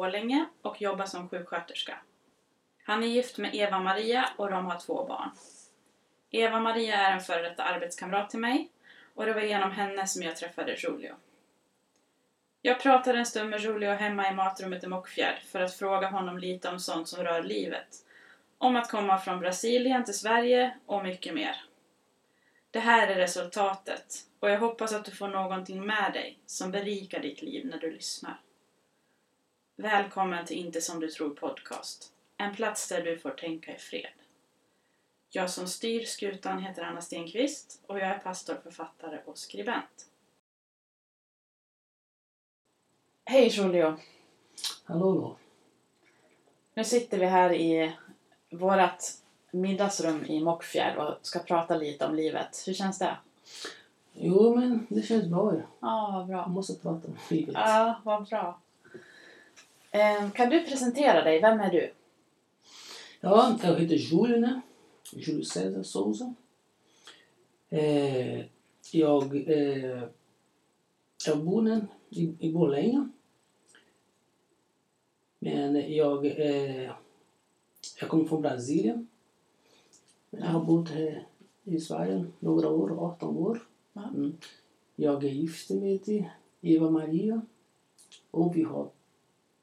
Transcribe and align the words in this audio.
Borlänge 0.00 0.46
och 0.62 0.82
jobbar 0.82 1.06
som 1.06 1.28
sjuksköterska. 1.28 1.98
Han 2.84 3.02
är 3.02 3.06
gift 3.06 3.38
med 3.38 3.54
Eva-Maria 3.54 4.28
och 4.36 4.50
de 4.50 4.66
har 4.66 4.78
två 4.78 5.04
barn. 5.04 5.30
Eva-Maria 6.30 6.96
är 6.96 7.12
en 7.12 7.20
före 7.20 7.42
detta 7.42 7.62
arbetskamrat 7.62 8.30
till 8.30 8.38
mig 8.38 8.68
och 9.14 9.26
det 9.26 9.32
var 9.32 9.40
genom 9.40 9.70
henne 9.70 10.06
som 10.06 10.22
jag 10.22 10.36
träffade 10.36 10.76
Julio. 10.78 11.14
Jag 12.62 12.80
pratade 12.80 13.18
en 13.18 13.26
stund 13.26 13.50
med 13.50 13.60
Julio 13.60 13.90
hemma 13.90 14.28
i 14.30 14.34
matrummet 14.34 14.84
i 14.84 14.86
Mockfjärd 14.86 15.42
för 15.42 15.60
att 15.60 15.74
fråga 15.74 16.08
honom 16.08 16.38
lite 16.38 16.68
om 16.68 16.80
sånt 16.80 17.08
som 17.08 17.24
rör 17.24 17.42
livet. 17.42 17.96
Om 18.58 18.76
att 18.76 18.90
komma 18.90 19.18
från 19.18 19.40
Brasilien 19.40 20.04
till 20.04 20.18
Sverige 20.18 20.76
och 20.86 21.02
mycket 21.02 21.34
mer. 21.34 21.56
Det 22.70 22.80
här 22.80 23.08
är 23.08 23.14
resultatet 23.14 24.14
och 24.40 24.50
jag 24.50 24.58
hoppas 24.58 24.92
att 24.92 25.04
du 25.04 25.10
får 25.10 25.28
någonting 25.28 25.86
med 25.86 26.12
dig 26.12 26.38
som 26.46 26.70
berikar 26.70 27.20
ditt 27.20 27.42
liv 27.42 27.66
när 27.66 27.78
du 27.78 27.90
lyssnar. 27.90 28.40
Välkommen 29.80 30.46
till 30.46 30.56
Inte 30.56 30.80
som 30.80 31.00
du 31.00 31.10
tror 31.10 31.30
podcast. 31.30 32.12
En 32.36 32.54
plats 32.54 32.88
där 32.88 33.02
du 33.02 33.18
får 33.18 33.30
tänka 33.30 33.74
i 33.74 33.78
fred. 33.78 34.12
Jag 35.30 35.50
som 35.50 35.66
styr 35.66 36.04
skutan 36.04 36.58
heter 36.58 36.82
Anna 36.82 37.00
Stenqvist 37.00 37.80
och 37.86 37.98
jag 37.98 38.08
är 38.08 38.18
pastor, 38.18 38.56
författare 38.62 39.18
och 39.24 39.38
skribent. 39.38 40.06
Hej 43.24 43.48
Julio! 43.48 43.96
Hallå. 44.84 45.36
Nu 46.74 46.84
sitter 46.84 47.18
vi 47.18 47.26
här 47.26 47.52
i 47.52 47.96
vårt 48.50 49.02
middagsrum 49.50 50.24
i 50.24 50.40
Mockfjärd 50.40 50.96
och 50.96 51.14
ska 51.22 51.38
prata 51.38 51.76
lite 51.76 52.06
om 52.06 52.14
livet. 52.14 52.64
Hur 52.66 52.74
känns 52.74 52.98
det? 52.98 53.16
Jo, 54.12 54.56
men 54.56 54.86
det 54.90 55.02
känns 55.02 55.26
bra. 55.26 55.54
Ja. 55.54 55.62
Ja, 55.80 56.10
vad 56.12 56.26
bra. 56.26 56.46
måste 56.46 56.74
prata 56.74 57.08
om 57.08 57.16
livet. 57.28 57.54
Ja, 57.54 58.00
vad 58.04 58.28
bra. 58.28 58.58
Eh, 59.90 60.30
Kan 60.30 60.50
du 60.50 60.64
presentera 60.64 61.24
dig? 61.24 61.40
Vem 61.40 61.60
är 61.60 61.70
du? 61.70 61.92
Ja, 63.20 63.58
jag 63.62 63.80
heter 63.80 63.94
Julio, 63.96 64.40
né? 64.40 64.60
César 65.44 65.82
Souza. 65.82 66.34
Eh, 67.68 68.44
jag, 68.92 69.50
eh, 69.50 70.02
jag 71.26 71.44
bor 71.44 71.62
nu 71.62 71.86
i, 72.10 72.34
i 72.38 72.52
Borlänge. 72.52 73.08
Men 75.38 75.94
jag, 75.94 76.26
eh, 76.26 76.90
jag 78.00 78.08
kommer 78.08 78.24
från 78.24 78.42
Brasilien. 78.42 79.08
Jag 80.30 80.46
har 80.46 80.64
bott 80.64 80.88
här 80.88 81.26
i 81.64 81.80
Sverige 81.80 82.24
några 82.38 82.68
år, 82.68 83.04
18 83.04 83.36
år. 83.36 83.62
Mm. 83.94 84.36
Jag 84.96 85.24
är 85.24 85.28
gift 85.28 85.70
med 85.70 86.24
Eva 86.60 86.90
Maria 86.90 87.42
och 88.30 88.56
vi 88.56 88.62
har 88.62 88.88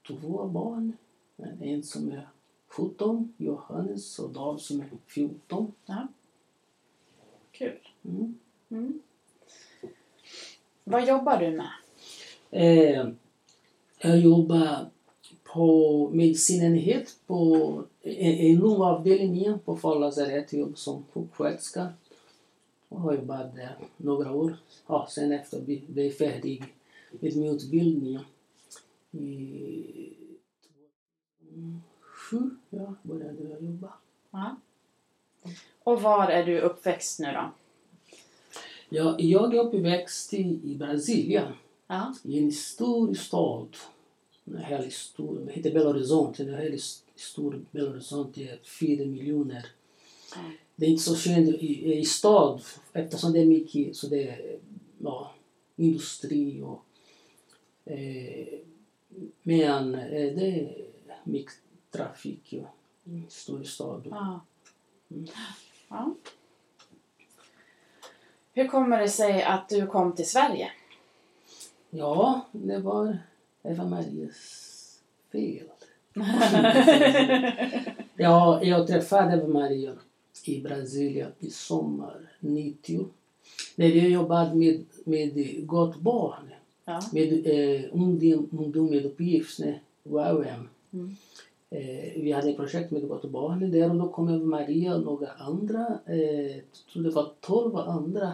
två 0.08 0.48
barn. 0.48 0.98
En 1.62 1.84
som 1.84 2.12
är 2.12 2.28
17, 2.68 3.34
Johannes, 3.38 4.20
och 4.20 4.30
David 4.30 4.62
som 4.62 4.82
är 4.82 4.88
14. 5.08 5.72
Kul. 7.52 7.80
Mm. 8.06 8.40
Mm. 8.70 9.00
Vad 10.84 11.08
jobbar 11.08 11.40
du 11.40 11.52
med? 11.52 11.72
Eh, 12.52 13.10
jag 14.00 14.20
jobbar 14.20 14.90
på 15.44 16.10
medicinenhet 16.14 17.16
på 17.28 17.84
en, 18.02 18.38
en 18.38 18.56
lungavdelning 18.56 19.60
på 19.60 19.78
Falu 19.78 20.00
lasarett. 20.00 20.54
Jag 20.54 20.60
jobbar 20.60 20.76
som 20.76 21.04
sjuksköterska 21.14 21.90
och 22.90 23.02
har 23.02 23.14
jobbat 23.14 23.56
där 23.56 23.78
några 23.98 24.32
år. 24.32 24.58
Ja, 24.88 25.08
sen 25.10 25.32
efter 25.32 25.62
blev 25.88 26.12
färdig 26.12 26.64
med 27.12 27.36
min 27.36 27.56
utbildning 27.56 28.20
i 29.12 30.38
2007 32.30 32.50
ja, 32.70 32.96
började 33.04 33.44
jag 33.50 33.64
jobba. 33.64 33.94
Ja. 34.32 34.56
Och 35.80 36.02
var 36.02 36.28
är 36.28 36.46
du 36.46 36.60
uppväxt 36.60 37.20
nu 37.20 37.32
då? 37.32 37.52
Jag, 38.90 39.22
jag 39.22 39.56
är 39.56 39.60
uppväxt 39.60 40.34
i, 40.34 40.62
i 40.64 40.76
Brasilien. 40.76 41.54
Ja. 41.88 42.16
i 42.24 42.40
en 42.40 42.52
stor 42.52 43.14
stad. 43.14 43.76
En 44.46 44.92
stor, 44.92 45.40
det 45.46 45.52
heter 45.52 45.74
Belo 45.74 45.86
Horizonte. 45.86 46.44
En 46.44 46.52
väldigt 46.52 47.04
stor 47.16 47.66
Belo 47.72 47.90
Horizonte 47.90 48.58
fyra 48.80 49.06
miljoner. 49.06 49.66
Mm. 50.36 50.52
Det 50.76 50.86
är 50.86 50.90
inte 50.90 51.04
så 51.04 51.16
känt 51.16 51.50
i, 51.50 51.94
i 51.94 52.06
stad 52.06 52.62
eftersom 52.94 53.34
det 53.34 53.40
är 53.40 53.46
mycket 53.46 53.96
så 53.96 54.08
det 54.08 54.30
är, 54.30 54.60
ja, 54.98 55.34
industri 55.76 56.62
och 56.62 56.84
eh, 57.92 58.60
men 59.44 59.96
eh, 59.96 60.36
det 60.36 60.60
är 60.60 60.86
mycket 61.24 61.54
trafik 61.92 62.54
en 63.04 63.26
stor 63.30 63.64
stad. 63.64 64.08
Ja. 64.10 64.40
Mm. 65.12 65.28
ja. 65.90 66.14
Hur 68.54 68.68
kommer 68.68 69.00
det 69.00 69.10
sig 69.10 69.44
att 69.44 69.70
du 69.70 69.88
kom 69.88 70.16
till 70.16 70.30
Sverige? 70.30 70.72
Ja, 71.90 72.42
det 72.52 72.80
var 72.80 73.18
Eva 73.64 73.86
Marias 73.86 75.02
fel. 75.32 75.68
Ja, 78.20 78.64
jag 78.64 78.88
träffade 78.88 79.34
Eva 79.34 79.48
Maria 79.48 79.94
i 80.46 80.62
Brasilien 80.62 81.32
i 81.40 81.50
sommar 81.50 82.30
90. 82.40 83.08
När 83.76 83.88
jag 83.88 84.10
jobbade 84.10 84.56
med, 84.56 84.86
med 85.04 85.68
Gott 85.68 85.96
barn, 85.96 86.50
ja. 86.88 87.02
med 87.12 87.48
eh, 87.48 87.82
ungdom, 87.92 88.90
med 88.90 89.06
uppgift, 89.06 89.60
ne, 89.60 89.80
UAM. 90.04 90.70
Mm. 90.94 91.16
Eh, 91.70 92.22
vi 92.22 92.32
hade 92.32 92.50
ett 92.50 92.58
projekt 92.58 92.92
med 92.92 93.08
Gott 93.08 93.30
barn 93.30 93.72
där 93.72 93.90
och 93.90 93.96
då 93.96 94.08
kom 94.08 94.50
Maria 94.50 94.96
och 94.96 95.04
några 95.04 95.28
andra, 95.38 96.00
eh, 96.06 96.56
tror 96.94 97.04
det 97.04 97.10
var 97.10 97.32
12 97.42 97.78
andra 97.78 98.34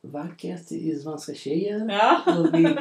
vackert 0.00 0.72
i 0.72 0.94
svenska 0.94 1.34
tjejer. 1.34 1.88
Ja. 1.90 2.38
Och 2.38 2.54
vi, 2.54 2.76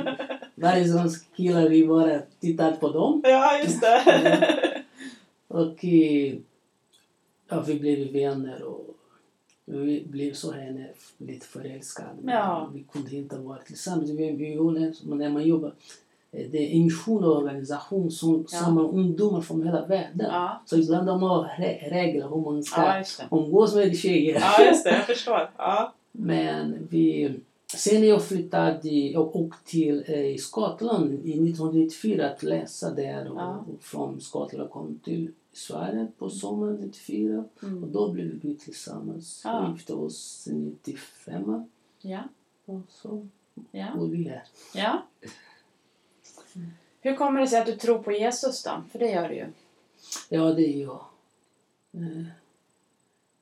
varje 0.56 0.88
svensk 0.88 1.35
killar, 1.35 1.69
vi 1.69 1.88
bara 1.88 2.19
tittade 2.39 2.75
på 2.75 2.89
dem. 2.91 3.22
ja, 3.23 3.59
just 3.63 3.81
det. 3.81 4.63
Och 5.47 5.85
eh, 5.85 6.35
ja, 7.50 7.63
vi 7.67 7.79
blev 7.79 8.11
vänner 8.13 8.63
och 8.63 8.97
vi 9.72 10.03
blev 10.07 10.33
så 10.33 10.51
henne 10.51 10.88
lite 11.17 11.45
förälskade. 11.45 12.09
Ja. 12.25 12.69
Vi 12.73 12.83
kunde 12.83 13.16
inte 13.16 13.38
vara 13.38 13.57
tillsammans. 13.57 14.09
Vi, 14.09 14.31
vi 14.31 14.53
gjorde, 14.53 14.94
när 15.03 15.29
man 15.29 15.44
jobbar, 15.47 15.73
eh, 16.31 16.45
det 16.51 16.57
är 16.57 16.75
en 16.78 16.83
mission 16.83 17.23
och 17.23 17.38
organisation 17.38 18.11
som 18.11 18.45
Ja. 18.51 18.57
samlar 18.59 18.83
ungdomar 18.83 19.41
från 19.41 19.63
hela 19.63 19.85
världen. 19.85 20.27
ja. 20.31 20.61
Så 20.66 20.77
ibland 20.77 21.07
de 21.07 21.22
har 21.22 21.44
re- 21.44 21.89
regler 21.89 22.27
hur 22.29 22.51
man 22.51 22.63
ska 22.63 22.81
ja, 22.81 23.03
umgås 23.31 23.75
med 23.75 23.97
tjejer. 23.97 24.39
Ja, 24.39 24.65
just 24.65 24.83
det. 24.83 24.89
Jag 24.89 25.06
förstår. 25.06 25.50
Ja. 25.57 25.94
Men 26.12 26.88
vi, 26.89 27.33
sen 27.75 28.03
jag 28.07 28.24
flyttade 28.24 28.89
jag 28.89 29.36
åkte 29.36 29.69
till 29.71 30.03
eh, 30.07 30.36
Skottland 30.38 31.13
i 31.13 31.31
1994 31.50 32.30
att 32.30 32.44
läsa 32.44 32.94
där 32.94 33.31
och, 33.31 33.38
Ja. 33.39 33.65
och 33.74 33.83
från 33.83 34.21
Skottland 34.21 34.69
kom 34.69 35.00
till 35.03 35.31
Sverige 35.57 36.07
på 36.18 36.30
sommaren 36.30 36.75
94 36.75 37.45
och 37.56 37.63
Mm. 37.63 37.92
då 37.92 38.12
blev 38.12 38.25
vi 38.42 38.56
tillsammans 38.56 39.42
Ja. 39.45 39.68
och 39.68 39.74
gifte 39.74 39.94
oss 39.94 40.48
95 40.51 41.65
Ja. 42.01 42.24
och 42.65 42.81
så 42.89 43.27
Ja. 43.71 43.95
bor 43.95 44.07
vi 44.07 44.24
här. 44.24 44.44
ja. 44.75 45.04
Hur 47.01 47.15
kommer 47.15 47.42
det 47.42 47.48
sig 47.48 47.59
att 47.59 47.65
du 47.65 47.75
tror 47.75 48.00
på 48.00 48.12
Jesus 48.12 48.63
då? 48.63 48.83
För 48.92 49.00
det 49.00 49.12
gör 49.12 49.30
du 49.30 49.36
ju. 49.36 49.45
Ja, 50.30 50.54
det 50.54 50.68
är 50.75 50.81
jag. 50.81 51.06
Eh, 51.92 52.24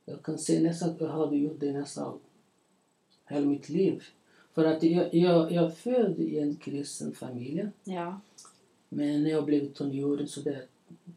Jag 0.06 0.24
kan 0.24 0.38
säga 0.38 0.62
nästan 0.62 0.90
att 0.90 1.02
jag 1.02 1.08
hade 1.08 1.38
gjort 1.38 1.60
det 1.60 1.72
nästan 1.74 2.20
hela 3.26 3.46
mitt 3.46 3.70
liv. 3.70 4.04
För 4.54 4.66
att 4.66 4.84
jag, 4.84 5.14
jag, 5.14 5.52
jag 5.52 5.78
född 5.78 6.20
i 6.20 6.40
en 6.40 6.56
kristen 6.56 7.12
familj. 7.16 7.68
Ja. 7.84 8.20
Men 8.90 9.24
när 9.24 9.30
jag 9.30 9.46
blev 9.46 9.74
tonåring, 9.74 10.28
så 10.28 10.42
jag 10.46 10.56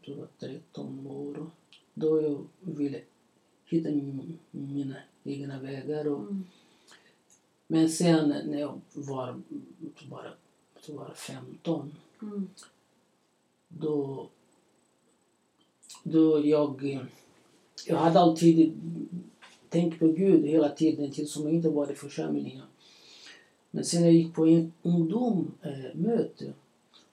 tror 0.05 0.17
jag 0.17 0.21
var 0.21 0.27
13 0.39 1.07
år, 1.07 1.49
då 1.93 2.21
jag 2.21 2.47
ville 2.59 3.01
hitta 3.65 3.89
min- 3.89 4.39
mina 4.51 4.95
egna 5.23 5.59
vägar. 5.59 6.07
Och, 6.07 6.19
Mm. 6.21 6.43
Men 7.67 7.89
sen 7.89 8.29
när 8.29 8.59
jag 8.59 8.81
var 8.93 9.41
bara, 10.09 10.31
var 10.87 11.13
15, 11.13 11.91
Mm. 12.21 12.47
då, 13.67 14.27
då 16.03 16.45
jag, 16.45 16.99
jag 17.87 17.97
hade 17.97 18.19
alltid 18.19 18.73
tänkt 19.69 19.99
på 19.99 20.07
Gud 20.07 20.45
hela 20.45 20.69
tiden 20.69 21.11
tills 21.11 21.31
som 21.31 21.43
jag 21.43 21.53
inte 21.53 21.69
var 21.69 21.91
i 21.91 21.95
församlingen. 21.95 22.65
Men 23.71 23.85
sen 23.85 24.03
jag 24.03 24.13
gick 24.13 24.33
på 24.35 24.45
en 24.47 24.73
ungdomsmöte 24.83 26.53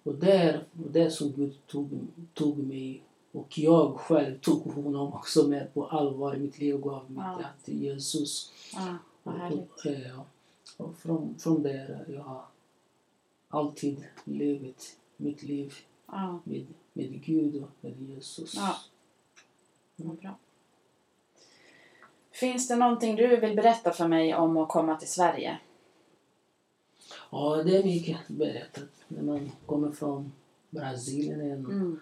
och 0.06 0.14
där, 0.14 0.64
och 0.85 0.91
där 0.91 1.11
som 1.11 1.32
Gud 1.32 1.67
tog, 1.67 1.88
tog 2.35 2.58
mig 2.58 3.03
och 3.32 3.58
jag 3.58 3.97
själv 4.00 4.38
tog 4.38 4.62
honom 4.73 5.12
också 5.12 5.49
med 5.49 5.75
på 5.75 5.87
allvar 5.87 6.35
i 6.35 6.38
mitt 6.38 6.58
liv 6.58 6.75
och 6.75 6.82
gav 6.82 7.11
mitt 7.11 7.19
Ja. 7.19 7.44
till 7.64 7.82
Jesus. 7.82 8.53
Ja, 8.75 8.97
Och, 9.23 9.32
härligt. 9.32 9.58
och, 9.70 9.87
eh, 9.87 10.20
och 10.76 10.99
från, 10.99 11.35
från 11.38 11.62
där 11.62 12.05
jag 12.08 12.23
har 12.23 12.44
alltid 13.49 14.05
levt 14.25 14.97
mitt 15.17 15.43
liv 15.43 15.75
Ja, 16.06 16.38
med, 16.44 16.67
med 16.93 17.25
Gud 17.25 17.62
och 17.62 17.70
med 17.81 18.00
Jesus. 18.00 18.55
Ja. 18.56 18.76
vad 19.97 20.17
bra. 20.17 20.38
Finns 22.31 22.69
det 22.69 22.76
någonting 22.76 23.17
du 23.17 23.37
vill 23.37 23.56
berätta 23.56 23.93
för 23.93 24.09
mig 24.09 24.35
om 24.35 24.56
att 24.56 24.69
komma 24.69 24.97
till 24.97 25.09
Sverige? 25.11 25.59
Ja, 27.38 27.62
det 27.62 27.77
är 27.77 27.85
mycket 27.85 28.17
berättat. 28.29 28.88
När 29.09 29.23
man 29.23 29.50
kommer 29.67 29.91
från 29.93 30.33
Brasilien, 30.71 31.41
en 31.41 31.65
Mm. 31.67 32.00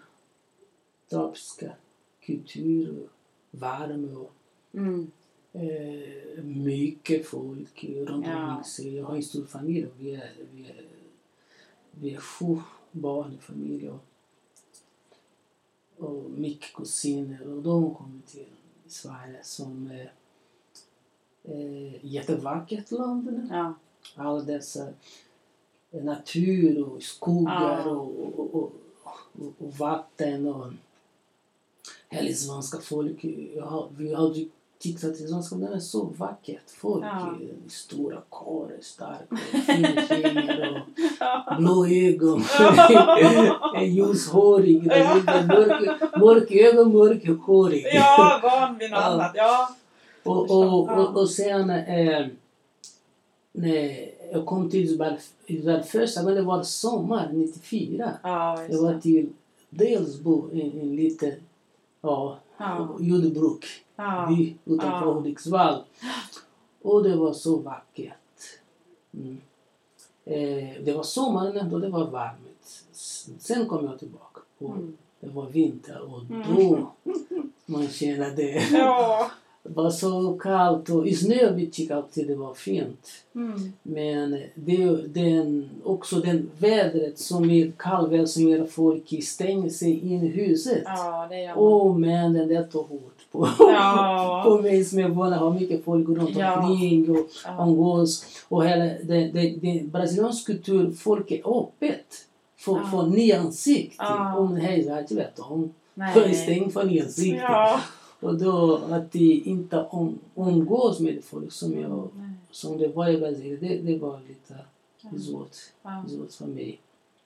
tropiska 1.09 1.71
kultur, 2.21 2.99
och 3.03 3.09
värme 3.51 4.15
och 4.15 4.31
Mm. 4.73 5.11
eh, 5.53 6.43
mycket 6.43 7.27
folk 7.27 7.83
runt 7.83 8.25
Ja. 8.27 8.49
omkring 8.49 8.63
sig. 8.63 8.95
Jag 8.95 9.05
har 9.05 9.15
en 9.15 9.23
stor 9.23 9.45
familj 9.45 9.87
vi 9.99 10.15
är, 10.15 10.31
vi 10.53 10.65
är, 10.65 10.85
vi 11.91 12.13
är 12.13 12.19
sju 12.19 12.57
barn 12.91 13.33
i 13.33 13.37
familjen. 13.37 13.93
Och, 15.97 16.05
och 16.09 16.29
mycket 16.31 16.73
kusiner 16.73 17.47
och 17.47 17.63
de 17.63 17.95
kommer 17.95 18.21
till 18.27 18.47
Sverige 18.87 19.39
som 19.43 19.91
är 19.91 20.11
eh, 21.43 22.05
jättevackert 22.05 22.91
land. 22.91 23.47
Ja. 23.51 23.73
alla 24.15 24.41
dessa 24.41 24.93
natur 26.03 26.83
och 26.83 27.03
skogar 27.03 27.81
Ja. 27.85 27.91
och, 27.91 28.39
och, 28.39 28.55
och, 28.55 28.71
och, 29.59 29.73
vatten 29.77 30.47
och 30.47 30.71
hela 32.09 32.33
svenska 32.35 32.77
folk. 32.77 33.23
Har, 33.63 33.87
vi 33.97 34.13
har 34.13 34.33
tyckt 34.79 35.03
att 35.03 35.17
det 35.17 35.27
svenska 35.27 35.55
det 35.55 35.67
är 35.67 35.79
så 35.79 36.03
vackert. 36.17 36.69
Folk 36.77 37.03
Ja. 37.03 37.35
stora 37.69 38.21
karlar, 38.31 38.77
starka, 38.81 39.35
fina 39.65 40.07
tjejer 40.07 40.83
Ja. 41.19 41.43
och 41.51 41.55
blå 41.61 41.85
ögon. 41.87 42.43
Ljushårig, 43.85 44.85
mörk, 44.85 46.17
mörk 46.19 46.51
ögon, 46.51 46.93
mörkhårig. 46.93 47.85
ja, 47.93 48.39
van 48.43 48.77
vid 48.77 48.89
något 48.91 48.99
Ja. 48.99 49.05
annat. 49.05 49.31
Ja. 49.35 49.69
Och, 50.23 50.51
och, 50.51 50.89
och, 50.89 51.17
och 51.17 51.29
sen 51.29 51.69
eh, 51.69 52.27
när 53.51 54.09
jag 54.31 54.45
kom 54.45 54.69
till 54.69 54.83
Isabel, 54.83 55.15
Isabel 55.45 55.83
första 55.83 56.21
gången, 56.21 56.35
det 56.35 56.41
var 56.43 56.63
sommar 56.63 57.29
94. 57.33 58.11
Ja, 58.23 58.63
Jag 58.69 58.81
var 58.81 58.99
till 58.99 59.29
Delsbo, 59.69 60.49
en, 60.53 60.79
en 60.81 60.95
liten 60.95 61.33
ja, 62.01 62.39
Ja. 62.57 62.95
jordbruk 62.99 63.65
Ja. 63.95 64.25
by 64.29 64.55
utanför 64.65 65.07
Ja. 65.07 65.13
Hudiksvall. 65.13 65.83
Och 66.81 67.03
det 67.03 67.15
var 67.15 67.33
så 67.33 67.55
vackert. 67.57 68.13
Mm. 69.13 69.37
Eh, 70.25 70.83
det 70.83 70.93
var 70.93 71.03
sommaren 71.03 71.69
då 71.69 71.79
det 71.79 71.89
var 71.89 72.05
varmt. 72.07 72.83
Sen 73.39 73.67
kom 73.67 73.85
jag 73.85 73.99
tillbaka. 73.99 74.41
Och 74.57 74.69
Mm. 74.69 74.97
Det 75.19 75.29
var 75.29 75.45
vinter 75.45 76.01
och 76.01 76.21
Mm. 76.21 76.55
då 76.55 76.91
man 77.65 77.87
kände 77.87 78.29
det. 78.31 78.69
Ja. 78.71 79.31
Det 79.67 79.73
var 79.73 79.89
så 79.89 80.37
kallt 80.41 80.89
och 80.89 81.07
snö 81.07 81.51
vi 81.53 81.67
tyckte 81.67 81.95
alltid 81.95 82.27
det 82.27 82.35
var 82.35 82.53
fint. 82.53 83.07
Mm. 83.35 83.73
Men 83.83 84.39
det, 84.55 84.85
den, 85.13 85.69
också 85.83 86.15
den 86.19 86.49
vädret 86.57 87.19
som 87.19 87.49
är 87.49 87.71
kallväder 87.77 88.25
som 88.25 88.43
gör 88.43 88.65
folk 88.65 89.23
stänger 89.23 89.69
sig 89.69 89.99
in 90.13 90.23
i 90.23 90.27
huset. 90.27 90.83
Ja, 90.85 91.27
det 91.29 91.41
gör. 91.41 91.53
Åh 91.57 91.97
men 91.97 92.33
den 92.33 92.47
där 92.47 92.63
tog 92.63 92.87
hårt 92.89 93.31
på, 93.31 93.47
Ja. 93.59 94.43
på 94.47 94.61
mig 94.61 94.85
som 94.85 94.99
är 94.99 95.07
van 95.09 95.33
att 95.33 95.39
ha 95.39 95.53
mycket 95.53 95.83
folk 95.85 96.07
runt 96.09 96.37
omkring 96.37 97.09
och 97.11 97.27
Ja. 97.45 97.63
umgås. 97.67 98.25
Och 98.47 98.65
hela 98.65 98.83
det, 98.85 99.31
det, 99.33 99.55
det, 99.61 99.83
brasiliansk 99.91 100.45
kultur, 100.45 100.91
folk 100.91 101.31
är 101.31 101.59
öppet 101.59 102.05
för, 102.57 102.71
Ja. 102.71 102.87
för 102.91 103.07
nya 103.07 103.39
ansikten. 103.39 104.05
Ja. 104.09 104.37
Om 104.37 104.55
hej, 104.55 104.85
jag 104.87 104.99
inte 104.99 105.15
vet 105.15 105.39
om. 105.39 105.73
Nej. 105.93 106.33
Stäng 106.35 106.71
för 106.71 106.83
nya 106.83 107.03
ansikten. 107.03 107.41
Ja. 107.41 107.79
Och 108.25 108.35
då 108.39 108.75
att 108.91 109.11
de 109.11 109.41
inte 109.45 109.85
om, 109.89 110.19
umgås 110.35 110.99
med 110.99 111.23
folk 111.23 111.51
som 111.51 111.79
jag 111.81 112.09
Nej. 112.15 112.29
som 112.51 112.77
det 112.77 112.87
var 112.87 113.07
i 113.09 113.17
Brasilien, 113.17 113.57
det, 113.61 113.77
det 113.91 113.97
var 113.97 114.19
lite 114.27 114.55
Ja. 115.01 115.09
svårt, 115.19 115.55
Ja. 115.83 116.03
svårt 116.09 116.33
för 116.33 116.45
mig. 116.45 116.79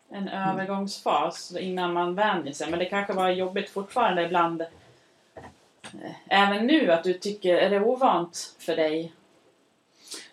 En 0.09 0.27
övergångsfas 0.27 1.55
innan 1.59 1.93
man 1.93 2.15
vänjer 2.15 2.53
sig. 2.53 2.69
Men 2.69 2.79
det 2.79 2.85
kanske 2.85 3.13
var 3.13 3.29
jobbigt 3.29 3.69
fortfarande 3.69 4.25
ibland. 4.25 4.61
eh, 4.61 6.11
Även 6.27 6.67
nu 6.67 6.91
att 6.91 7.03
du 7.03 7.13
tycker, 7.13 7.55
är 7.55 7.69
det 7.69 7.85
ovant 7.85 8.55
för 8.59 8.75
dig? 8.75 9.13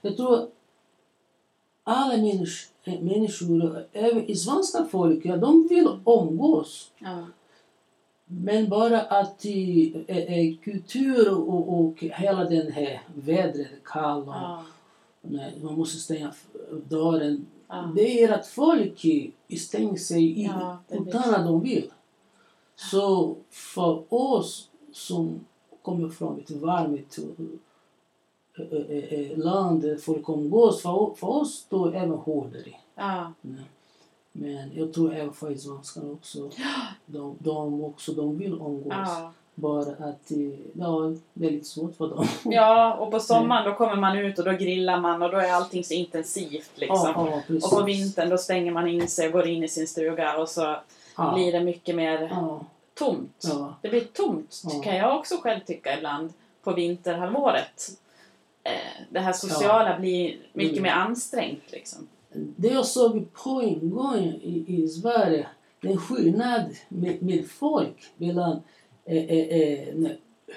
Jag 0.01 0.17
tror 0.17 0.49
alla 1.85 2.17
människor, 2.17 2.71
människor 2.85 3.85
även 3.93 4.25
i 4.31 4.37
svenska 4.37 4.85
folk, 4.85 5.25
ja, 5.25 5.37
de 5.37 5.69
vill 5.69 5.89
umgås. 6.07 6.91
Ja. 6.99 7.25
Men 8.27 8.69
bara 8.69 9.01
att 9.01 9.45
i, 9.45 9.95
eh, 10.07 10.65
kultur 10.65 11.33
och, 11.35 11.81
och 11.81 11.95
hela 12.01 12.45
den 12.45 12.73
här 12.73 13.03
vädret, 13.15 13.85
kall 13.85 14.23
och 14.23 14.35
Ja. 14.35 14.65
nej, 15.23 15.55
man 15.63 15.75
måste 15.75 15.99
stänga 15.99 16.33
dörren. 16.89 17.47
Ja. 17.69 17.93
Det 17.97 18.23
är 18.23 18.33
att 18.33 18.47
folk 18.47 19.05
stänger 19.59 19.97
sig 19.97 20.41
i, 20.41 20.45
Ja, 20.45 20.79
utan 20.89 21.35
att 21.35 21.47
de 21.47 21.61
vill. 21.61 21.91
Så 22.77 23.37
för 23.51 24.15
oss 24.15 24.69
som 24.93 25.41
kommer 25.83 26.09
från 26.09 26.41
ett 26.41 26.51
varmt 26.51 27.19
eh, 28.89 29.39
land 29.39 30.01
folk 30.01 30.29
umgås, 30.29 30.83
för, 30.83 31.15
för 31.15 31.27
oss 31.29 31.67
då 31.69 31.87
är 31.87 31.93
det 31.93 31.99
även 31.99 32.19
hårdare. 32.19 32.75
Ja. 32.95 33.33
Men 34.39 34.71
jag 34.75 34.93
tror 34.93 35.15
även 35.15 35.33
för 35.33 35.55
svenskarna 35.55 36.13
också, 36.13 36.51
de, 37.07 37.37
de 37.39 37.85
också, 37.85 38.13
de 38.13 38.39
vill 38.39 38.53
umgås. 38.53 38.85
Ja. 38.91 39.33
Bara 39.55 39.91
att 39.91 40.31
eh, 40.31 40.59
ja, 40.73 41.13
det 41.35 41.47
är 41.47 41.51
lite 41.51 41.65
svårt 41.65 41.97
för 41.97 42.09
dem. 42.09 42.27
ja, 42.45 42.95
och 42.95 43.11
på 43.11 43.21
sommaren 43.33 43.65
då 43.65 43.75
kommer 43.75 43.97
man 43.97 44.19
ut 44.19 44.39
och 44.39 44.45
då 44.45 44.53
grillar 44.53 45.01
man 45.01 45.23
och 45.23 45.31
då 45.31 45.37
är 45.37 45.53
allting 45.53 45.85
så 45.85 45.95
intensivt 45.95 46.71
liksom. 46.75 47.13
Ja, 47.15 47.43
ja. 47.49 47.57
Och 47.63 47.71
på 47.71 47.83
vintern 47.83 48.31
då 48.31 48.39
stänger 48.39 48.73
man 48.73 48.89
in 48.89 49.09
sig 49.09 49.27
och 49.27 49.33
går 49.33 49.47
in 49.47 49.65
i 49.65 49.69
sin 49.69 49.89
stuga 49.89 50.39
och 50.39 50.49
så 50.49 50.77
blir 51.35 51.53
det 51.53 51.61
mycket 51.61 51.97
mer 51.97 52.37
tomt. 52.95 53.45
Det 53.83 53.89
blir 53.89 54.05
tomt, 54.05 54.63
kan 54.85 54.97
jag 54.97 55.19
också 55.19 55.37
själv 55.37 55.61
tycka 55.61 55.99
ibland, 55.99 56.33
på 56.63 56.73
vinterhalvåret. 56.73 57.91
Eh, 58.65 58.73
det 59.11 59.21
här 59.21 59.33
sociala 59.33 59.99
blir 59.99 60.37
mycket 60.53 60.79
Mm. 60.79 60.83
mer 60.83 60.93
ansträngt 60.93 61.73
liksom. 61.73 62.09
Det 62.35 62.69
jag 62.69 62.87
såg 62.87 63.33
på 63.33 63.61
en 63.63 63.91
gång 63.91 64.19
i, 64.43 64.65
i 64.83 64.89
Sverige, 64.89 65.47
den 65.81 65.97
skillnad 65.97 66.63
med, 66.89 67.23
med 67.23 67.47
folk 67.49 67.97
mellan 68.17 68.61
eh, 69.05 69.25
eh, 69.25 69.61
eh, 69.61 69.87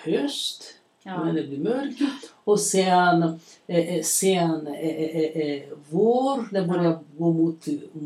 höst, 0.03 0.63
Ja. 1.03 1.23
när 1.23 1.33
det 1.33 1.43
blir 1.47 1.57
mörkt, 1.59 1.99
och 2.43 2.59
sen, 2.59 3.23
eh, 3.67 3.95
eh, 3.95 4.01
sen 4.03 4.67
eh, 4.67 5.17
eh, 5.17 5.61
vår, 5.89 6.53
det 6.53 6.61
börjar 6.61 6.99
gå 7.17 7.31
mot, 7.33 7.65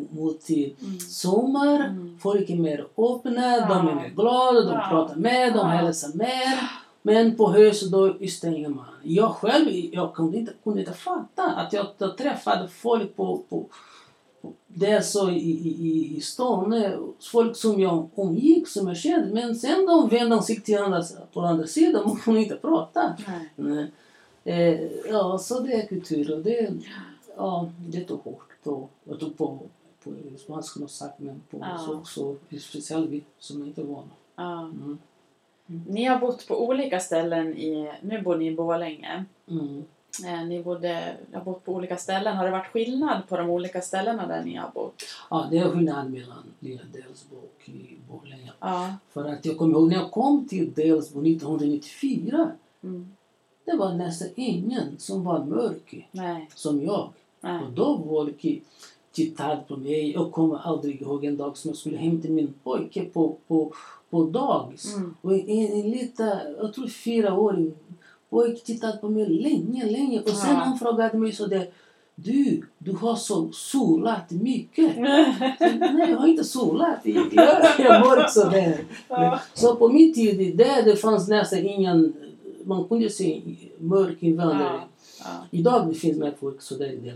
mot 0.09 0.49
Mm. 0.49 0.99
sommar. 0.99 1.75
Mm. 1.85 2.19
Folk 2.21 2.49
är 2.49 2.55
mer 2.55 2.79
öppna, 2.97 3.57
Ja. 3.57 3.65
de 3.69 3.87
är 3.87 3.95
mer 3.95 4.09
glada, 4.15 4.61
de 4.61 4.71
Ja. 4.73 4.87
pratar 4.89 5.15
med, 5.15 5.53
de 5.53 5.57
Ja. 5.59 5.65
hälsar 5.65 6.11
mer. 6.17 6.59
Men 7.05 7.35
på 7.35 7.51
hösten 7.51 7.91
då 7.91 8.15
stänger 8.29 8.69
man. 8.69 8.85
Jag 9.03 9.31
själv 9.31 9.69
jag 9.71 10.13
kunde 10.15 10.37
inte, 10.37 10.53
kunde 10.63 10.79
inte 10.79 10.93
fatta 10.93 11.43
att 11.43 11.73
jag, 11.73 12.17
träffade 12.17 12.67
folk 12.67 13.15
på, 13.15 13.41
på, 13.49 13.65
på 14.41 14.53
det 14.67 15.01
så 15.05 15.29
i, 15.29 15.51
i, 15.51 16.15
i- 16.17 16.21
stan. 16.21 16.83
Folk 17.31 17.55
som 17.57 17.79
jag 17.79 18.09
umgick, 18.15 18.67
som 18.67 18.87
jag 18.87 18.97
kände. 18.97 19.33
Men 19.33 19.55
sen 19.55 19.85
de 19.85 20.09
vände 20.09 20.35
ansiktet 20.35 20.65
till 20.65 20.77
andra, 20.77 21.03
på 21.33 21.41
andra 21.41 21.67
sidan. 21.67 22.03
Man 22.07 22.15
kunde 22.17 22.41
inte 22.41 22.55
prata. 22.55 23.15
Nej. 23.55 23.91
Eh, 24.43 24.81
ja, 25.09 25.37
så 25.37 25.59
det 25.59 25.73
är 25.73 25.87
kultur. 25.87 26.31
Och 26.33 26.39
det, 26.43 26.73
ja, 27.37 27.71
det 27.87 28.01
tog 28.01 28.19
hårt 28.23 28.49
på, 28.63 28.87
jag 29.03 29.19
tog 29.19 29.37
på, 29.37 29.59
på 30.03 30.11
spanska 30.37 30.79
men 31.17 31.41
på 31.51 31.57
Ja. 31.61 31.77
så 31.85 31.93
också, 31.95 32.35
speciellt 32.59 33.09
vi 33.09 33.23
som 33.39 33.63
inte 33.65 33.81
är 33.81 33.85
vana. 33.85 34.07
Ja. 34.35 34.59
Mm. 34.61 34.97
Ni 35.65 36.03
har 36.05 36.19
bott 36.19 36.47
på 36.47 36.65
olika 36.67 36.99
ställen 36.99 37.57
i, 37.57 37.91
nu 38.01 38.21
bor 38.21 38.35
ni 38.35 38.47
i 38.47 38.55
Borlänge. 38.55 39.25
Mm. 39.49 39.83
Eh, 40.25 40.45
ni 40.45 40.63
bodde, 40.63 41.17
har 41.33 41.41
bott 41.43 41.65
på 41.65 41.73
olika 41.73 41.97
ställen. 41.97 42.37
Har 42.37 42.45
det 42.45 42.51
varit 42.51 42.67
skillnad 42.67 43.21
på 43.29 43.37
de 43.37 43.49
olika 43.49 43.81
ställena 43.81 44.27
där 44.27 44.43
ni 44.43 44.55
har 44.55 44.71
bott? 44.73 45.03
Ja, 45.29 45.47
det 45.51 45.57
är 45.57 45.69
skillnad 45.69 46.11
mellan 46.11 46.43
Lilla 46.59 46.81
Delsbo 46.93 47.35
och 47.35 47.69
i 47.69 47.97
Borlänge. 48.09 48.51
Ja. 48.59 48.93
För 49.09 49.25
att 49.25 49.45
jag 49.45 49.57
kommer 49.57 49.73
ihåg 49.73 49.89
när 49.89 49.95
jag 49.95 50.11
kom 50.11 50.47
till 50.47 50.73
Delsbo 50.73 51.21
1994, 51.21 52.51
Mm. 52.83 53.11
det 53.65 53.75
var 53.77 53.93
nästan 53.93 54.27
ingen 54.35 54.97
som 54.99 55.23
var 55.23 55.43
mörk 55.45 56.07
Nej. 56.11 56.49
som 56.55 56.83
jag. 56.83 57.09
Nej. 57.41 57.63
Och 57.63 57.71
då 57.71 58.03
folk 58.07 58.45
tittade 59.11 59.61
på 59.67 59.77
mig. 59.77 60.11
Jag 60.11 60.31
kommer 60.31 60.57
aldrig 60.57 61.01
ihåg 61.01 61.25
en 61.25 61.37
dag 61.37 61.57
som 61.57 61.69
jag 61.69 61.77
skulle 61.77 61.97
hämta 61.97 62.27
min 62.29 62.53
pojke 62.63 63.05
på, 63.05 63.35
på, 63.47 63.73
på 64.13 64.23
dagis. 64.23 64.95
Mm. 64.95 65.15
Och 65.21 65.33
en, 65.33 65.73
en 65.79 65.91
liten, 65.91 66.37
jag 66.61 66.73
tror 66.73 66.87
fyraåring 66.87 67.73
pojke 68.29 68.65
tittade 68.65 68.97
på 68.97 69.09
mig 69.09 69.25
länge, 69.29 69.85
länge. 69.85 70.19
Och 70.21 70.29
sen 70.29 70.49
Ja. 70.49 70.55
han 70.55 70.79
frågade 70.79 71.17
mig 71.17 71.31
så 71.31 71.45
där, 71.47 71.69
du, 72.15 72.61
du 72.77 72.91
har 72.91 73.15
så 73.15 73.49
solat 73.51 74.31
mycket. 74.31 74.97
Nej, 74.97 76.09
jag 76.09 76.17
har 76.17 76.27
inte 76.27 76.43
solat. 76.43 76.99
Jag, 77.03 77.25
jag 77.79 78.01
mörk 78.07 78.29
sådär. 78.31 78.77
Ja. 79.07 79.39
Så 79.53 79.75
på 79.75 79.89
min 79.89 80.13
tid, 80.13 80.57
där 80.57 80.83
det 80.85 80.95
fanns 80.95 81.27
nästan 81.27 81.59
ingen, 81.59 82.13
man 82.63 82.83
kunde 82.87 83.09
se 83.09 83.41
mörk 83.79 84.23
invandrare. 84.23 84.63
Ja. 84.73 84.87
Ja. 85.19 85.29
Idag 85.51 85.87
det 85.87 85.93
finns 85.93 86.17
mer 86.17 86.33
folk 86.39 86.61
sådär 86.61 86.91
i 86.91 86.95
det. 86.97 87.13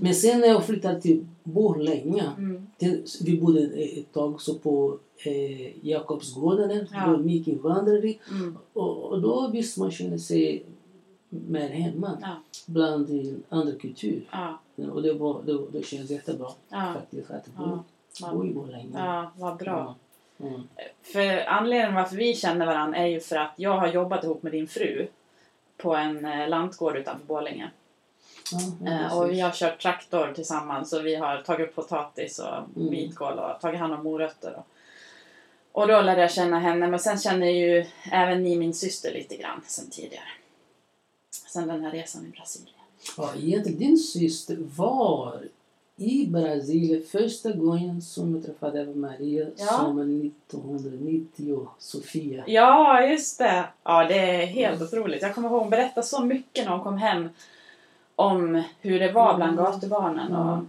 Men 0.00 0.14
sen 0.14 0.40
när 0.40 0.48
jag 0.48 0.64
flyttade 0.64 1.00
till 1.00 1.26
Borlänge, 1.44 2.24
Mm. 2.38 2.66
till, 2.78 3.04
vi 3.24 3.40
bodde 3.40 3.60
ett 3.62 4.12
tag 4.12 4.40
så 4.40 4.54
på 4.54 4.98
eh, 5.24 5.86
Jakobsgården, 5.88 6.68
där, 6.68 6.86
Ja. 6.92 7.16
mycket 7.16 7.48
invandrare. 7.54 8.14
Mm. 8.30 8.58
Och, 8.72 9.04
och 9.04 9.20
då 9.22 9.48
visste 9.48 9.80
man 9.80 9.90
känna 9.90 10.18
sig 10.18 10.62
mer 11.28 11.68
hemma 11.68 12.18
Ja. 12.22 12.36
bland 12.66 13.08
andra 13.48 13.72
kultur. 13.74 14.22
Ja. 14.32 14.58
Och 14.92 15.02
det, 15.02 15.12
var, 15.12 15.42
det, 15.42 15.58
det 15.72 15.86
känns 15.86 16.10
jättebra 16.10 16.48
Ja. 16.68 16.92
faktiskt 16.94 17.30
att 17.30 17.46
bo, 17.46 17.78
Ja. 18.20 18.32
bo 18.32 18.44
i 18.46 18.54
Borlänge. 18.54 18.90
ja, 18.94 19.30
vad 19.36 19.56
bra. 19.56 19.94
Mm. 20.40 20.62
För 21.02 21.46
anledningen 21.46 21.94
varför 21.94 22.16
vi 22.16 22.34
känner 22.34 22.66
varandra 22.66 22.98
är 22.98 23.06
ju 23.06 23.20
för 23.20 23.36
att 23.36 23.52
jag 23.56 23.76
har 23.78 23.88
jobbat 23.88 24.24
ihop 24.24 24.42
med 24.42 24.52
din 24.52 24.66
fru 24.68 25.06
på 25.76 25.94
en 25.96 26.24
eh, 26.24 26.48
lantgård 26.48 26.96
utanför 26.96 27.26
Borlänge. 27.26 27.70
Ja, 28.52 28.90
Eh, 28.92 29.18
och 29.18 29.30
vi 29.30 29.40
har 29.40 29.50
kört 29.50 29.82
traktor 29.82 30.32
tillsammans 30.34 30.92
och 30.92 31.06
vi 31.06 31.14
har 31.14 31.42
tagit 31.42 31.68
upp 31.68 31.74
potatis 31.74 32.38
och 32.38 32.76
Mm. 32.76 32.90
vitkål 32.90 33.38
och 33.38 33.60
tagit 33.60 33.80
hand 33.80 33.92
om 33.94 34.02
morötter. 34.04 34.54
Och, 34.58 34.66
och 35.76 35.88
då 35.88 36.00
lärde 36.00 36.20
jag 36.20 36.30
känna 36.32 36.58
henne, 36.58 36.86
men 36.88 37.00
sen 37.00 37.18
känner 37.18 37.46
ju 37.46 37.86
även 38.12 38.42
ni 38.42 38.56
min 38.56 38.74
syster 38.74 39.12
lite 39.12 39.36
grann 39.36 39.60
sen 39.66 39.90
tidigare. 39.90 40.24
Sen 41.48 41.68
den 41.68 41.84
här 41.84 41.90
resan 41.90 42.26
i 42.26 42.28
Brasilien. 42.30 42.70
Ja, 43.16 43.30
egentligen 43.36 43.78
din 43.78 43.98
syster 43.98 44.56
var 44.76 45.42
i 45.96 46.26
Brasilien 46.26 47.02
första 47.02 47.52
gången 47.52 48.02
som 48.02 48.34
jag 48.34 48.44
träffade 48.44 48.80
Eva 48.80 48.94
Maria 48.94 49.46
Ja. 49.56 49.66
sommaren 49.66 50.32
1990, 50.50 51.68
Sofia. 51.78 52.44
Ja, 52.46 53.06
just 53.06 53.38
det! 53.38 53.64
Ja, 53.82 54.04
det 54.08 54.42
är 54.42 54.46
helt 54.46 54.82
otroligt. 54.82 55.22
Jag 55.22 55.34
kommer 55.34 55.48
ihåg 55.48 55.60
hon 55.60 55.70
berättade 55.70 56.06
så 56.06 56.24
mycket 56.24 56.64
när 56.64 56.72
hon 56.72 56.80
kom 56.84 56.98
hem 56.98 57.28
om 58.16 58.62
hur 58.80 59.00
det 59.00 59.12
var 59.12 59.36
bland 59.36 59.52
Mm. 59.58 59.64
gatubarnen. 59.64 60.34
Och, 60.36 60.46
Ja. 60.46 60.64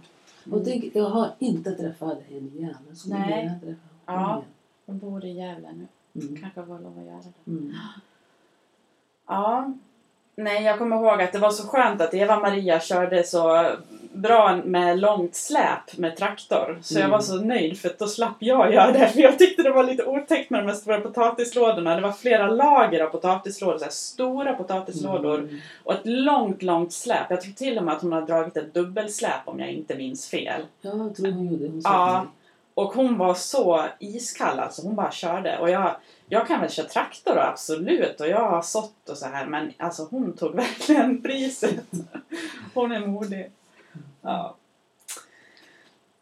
Och 0.56 0.64
tänk, 0.64 0.84
jag 0.96 1.04
har 1.04 1.30
inte 1.38 1.70
träffat 1.72 2.18
henne 2.28 2.50
igen. 2.56 2.74
Så 2.94 3.08
Nej. 3.08 3.20
jag 3.44 3.50
har 3.50 3.58
träffat 3.60 3.78
Ja. 4.06 4.12
henne 4.12 4.42
hon 4.88 4.98
bor 4.98 5.24
i 5.24 5.32
Gävle 5.32 5.68
nu. 5.72 5.86
Mm. 6.22 6.40
Kanske 6.42 6.60
var 6.60 6.78
lov 6.78 6.98
att 6.98 7.06
göra 7.06 7.16
det. 7.44 7.50
Mm. 7.50 7.72
Ja. 9.28 9.72
Nej, 10.36 10.62
jag 10.62 10.78
kommer 10.78 10.96
ihåg 10.96 11.22
att 11.22 11.32
det 11.32 11.38
var 11.38 11.50
så 11.50 11.66
skönt 11.68 12.00
att 12.00 12.14
Eva-Maria 12.14 12.80
körde 12.80 13.24
så 13.24 13.70
bra 14.12 14.56
med 14.64 14.98
långt 14.98 15.34
släp 15.34 15.96
med 15.96 16.16
traktor. 16.16 16.78
Så 16.82 16.94
jag 16.94 17.00
Mm. 17.00 17.10
var 17.10 17.20
så 17.20 17.36
nöjd 17.40 17.78
för 17.80 17.94
då 17.98 18.06
slapp 18.06 18.36
jag 18.38 18.72
göra 18.74 18.92
det. 18.92 19.08
För 19.12 19.20
jag 19.20 19.38
tyckte 19.38 19.62
det 19.62 19.70
var 19.70 19.84
lite 19.84 20.04
otäckt 20.04 20.50
med 20.50 20.60
de 20.62 20.66
här 20.66 20.74
stora 20.74 21.00
potatislådorna. 21.00 21.94
Det 21.94 22.00
var 22.00 22.12
flera 22.12 22.50
lager 22.50 23.00
av 23.04 23.08
potatislådor. 23.10 23.78
Så 23.78 23.90
stora 23.90 24.54
potatislådor. 24.54 25.38
Mm. 25.38 25.58
Och 25.84 25.92
ett 25.92 26.00
långt, 26.06 26.62
långt 26.62 26.92
släp. 26.92 27.30
Jag 27.30 27.40
tror 27.40 27.52
till 27.52 27.78
och 27.78 27.84
med 27.84 27.94
att 27.94 28.02
hon 28.02 28.12
har 28.12 28.22
dragit 28.22 28.56
ett 28.56 28.74
dubbelsläp 28.74 29.40
om 29.44 29.60
jag 29.60 29.70
inte 29.70 29.96
minns 29.96 30.28
fel. 30.28 30.62
Ja, 30.80 30.90
jag 30.96 31.16
tror 31.16 31.32
hon 31.32 31.46
gjorde 31.52 31.64
det. 31.64 31.70
Hon 31.70 31.80
Ja. 31.84 32.26
Och 32.78 32.92
hon 32.94 33.18
var 33.18 33.34
så 33.34 33.84
iskall 33.98 34.60
alltså. 34.60 34.82
Hon 34.82 34.94
bara 34.94 35.10
körde. 35.10 35.58
Och 35.58 35.70
jag, 35.70 35.96
jag 36.28 36.46
kan 36.46 36.60
väl 36.60 36.70
köra 36.70 36.86
traktor 36.88 37.38
absolut. 37.38 38.20
Och 38.20 38.28
jag 38.28 38.50
har 38.50 38.62
sått 38.62 39.08
och 39.08 39.18
så 39.18 39.26
här. 39.26 39.46
Men 39.46 39.72
alltså 39.76 40.08
hon 40.10 40.36
tog 40.36 40.54
verkligen 40.54 41.22
priset. 41.22 41.84
Hon 42.74 42.92
är 42.92 43.06
modig. 43.06 43.50
Ja. 44.22 44.56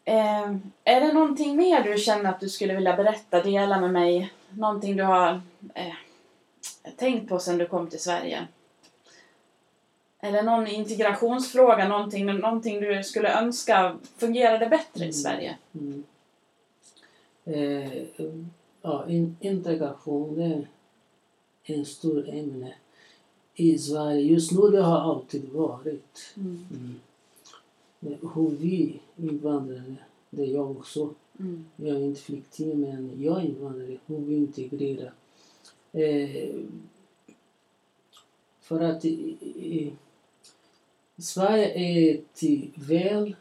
Eh, 0.05 0.55
är 0.83 1.01
det 1.01 1.13
någonting 1.13 1.55
mer 1.55 1.83
du 1.83 1.97
känner 1.97 2.29
att 2.29 2.39
du 2.39 2.49
skulle 2.49 2.75
vilja 2.75 2.95
berätta, 2.95 3.43
dela 3.43 3.79
med 3.79 3.91
mig? 3.91 4.33
Någonting 4.49 4.95
du 4.97 5.03
har 5.03 5.41
eh, 5.73 5.93
tänkt 6.97 7.29
på 7.29 7.39
sedan 7.39 7.57
du 7.57 7.65
kom 7.65 7.89
till 7.89 8.03
Sverige? 8.03 8.47
Eller 10.21 10.43
någon 10.43 10.67
integrationsfråga, 10.67 11.87
någonting, 11.87 12.25
någonting 12.25 12.79
du 12.79 13.03
skulle 13.03 13.39
önska 13.39 13.97
fungerade 14.17 14.67
bättre 14.67 14.99
i 14.99 15.01
Mm. 15.03 15.13
Sverige? 15.13 15.57
Mm. 15.75 16.03
Eh, 17.47 18.03
ja, 18.81 19.09
in, 19.09 19.37
integration 19.39 20.35
det 20.35 20.43
är 20.43 20.67
en 21.63 21.85
stor 21.85 22.29
ämne 22.29 22.75
i 23.55 23.77
Sverige. 23.77 24.21
Just 24.21 24.51
nu 24.51 24.61
det 24.61 24.81
har 24.81 24.99
alltid 24.99 25.49
varit. 25.49 26.33
Mm. 26.35 26.65
Mm. 26.71 26.99
Eh, 28.01 28.29
Hur 28.33 28.49
vi 28.49 28.99
invandrare, 29.15 29.95
det 30.29 30.41
är 30.43 30.47
jag 30.47 30.71
också. 30.71 31.13
Mm. 31.39 31.65
Jag 31.75 31.95
är 31.95 31.99
inte 31.99 32.21
flykting 32.21 32.79
men 32.79 33.23
jag 33.23 33.37
är 33.37 33.45
invandrare. 33.45 33.97
Hur 34.05 34.17
vi 34.17 34.35
integrerar. 34.35 35.13
Eh, 35.91 36.55
för 38.59 38.81
att 38.81 39.05
i, 39.05 39.11
i, 39.55 39.93
Sverige 41.17 41.73
är 41.73 42.15
ett 42.15 42.43
väl 42.75 43.35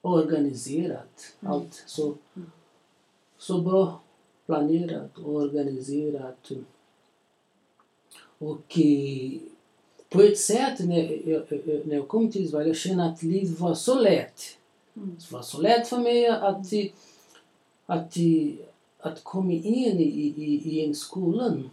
organiserat. 0.00 1.36
Mm. 1.40 1.52
Allt 1.52 1.82
så, 1.86 2.14
Så 3.38 3.60
bra 3.60 4.00
planerat 4.46 5.18
och. 5.18 5.52
Och 8.38 8.78
eh, 8.78 9.32
på 10.08 10.20
ett 10.22 10.38
sätt 10.38 10.78
när 10.78 11.28
jag, 11.28 11.42
när 11.86 11.96
jag 11.96 12.08
kom 12.08 12.30
till 12.30 12.50
Sverige 12.50 12.66
jag 12.66 12.76
kände 12.76 13.04
att 13.04 13.22
livet 13.22 13.60
var 13.60 13.74
så 13.74 14.00
lätt. 14.00 14.42
Det 14.94 15.32
var 15.32 15.42
så 15.42 15.60
lätt 15.60 15.88
för 15.88 15.98
mig 15.98 16.26
att, 16.26 16.72
att, 17.86 18.16
att 18.98 19.24
komma 19.24 19.52
in 19.52 19.98
i, 19.98 20.34
i, 20.36 20.62
i 20.64 20.84
en 20.84 20.94
skolan. 20.94 21.70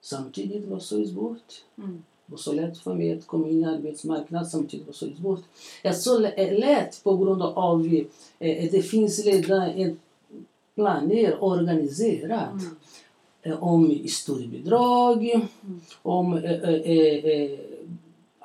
Samtidigt 0.00 0.68
var 0.68 0.76
det 0.76 0.82
så 0.82 1.06
svårt. 1.06 1.64
Mm. 1.78 2.02
Var 2.26 2.38
så 2.38 2.52
lätt 2.52 2.78
för 2.78 2.94
mig 2.94 3.12
att 3.18 3.26
komma 3.26 3.48
in 3.48 3.60
i 3.60 3.64
arbetsmarknaden 3.64 4.50
samtidigt 4.50 4.86
var 4.86 4.92
så 4.94 5.08
svårt. 5.20 5.42
Det 5.82 5.88
är 5.88 5.92
så 5.92 6.18
lä- 6.18 6.50
lätt 6.58 7.04
på 7.04 7.16
grund 7.16 7.42
av 7.42 7.86
eh, 8.38 8.70
det 8.72 8.82
finns 8.82 9.24
redan 9.24 9.62
en 9.62 9.98
planer 10.74 11.44
organiserat 11.44 12.52
Mm. 12.52 12.76
eh, 13.42 13.62
om 13.62 14.08
studiebidrag, 14.08 15.46
om 16.02 16.32
eh, 16.34 16.52
eh, 16.70 17.24
eh, 17.24 17.58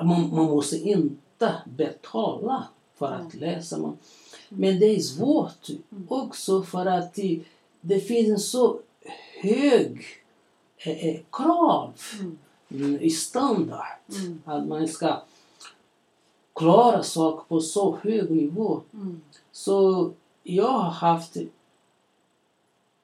man, 0.03 0.29
man 0.35 0.45
måste 0.45 0.77
inte 0.77 1.53
betala 1.77 2.67
för 2.95 3.05
att 3.05 3.33
läsa. 3.33 3.77
Man. 3.77 3.97
Men 4.49 4.79
det 4.79 4.85
är 4.95 4.99
svårt 4.99 5.67
också 6.07 6.61
för 6.63 6.85
att 6.85 7.13
det, 7.13 7.99
finns 7.99 8.29
en 8.29 8.39
så 8.39 8.79
hög 9.41 10.01
eh, 10.77 11.07
eh, 11.07 11.19
krav 11.31 11.93
Mm. 12.13 12.25
mm, 12.25 12.37
standard. 13.09 13.85
Mm. 14.09 14.41
Att 14.45 14.67
man 14.67 14.87
ska 14.87 15.21
klara 16.53 17.03
saker 17.03 17.43
på 17.47 17.61
så 17.61 17.97
hög 18.01 18.31
nivå. 18.31 18.81
Mm. 18.93 19.21
Så 19.51 20.11
jag 20.43 20.67
har 20.67 20.91
haft, 20.91 21.37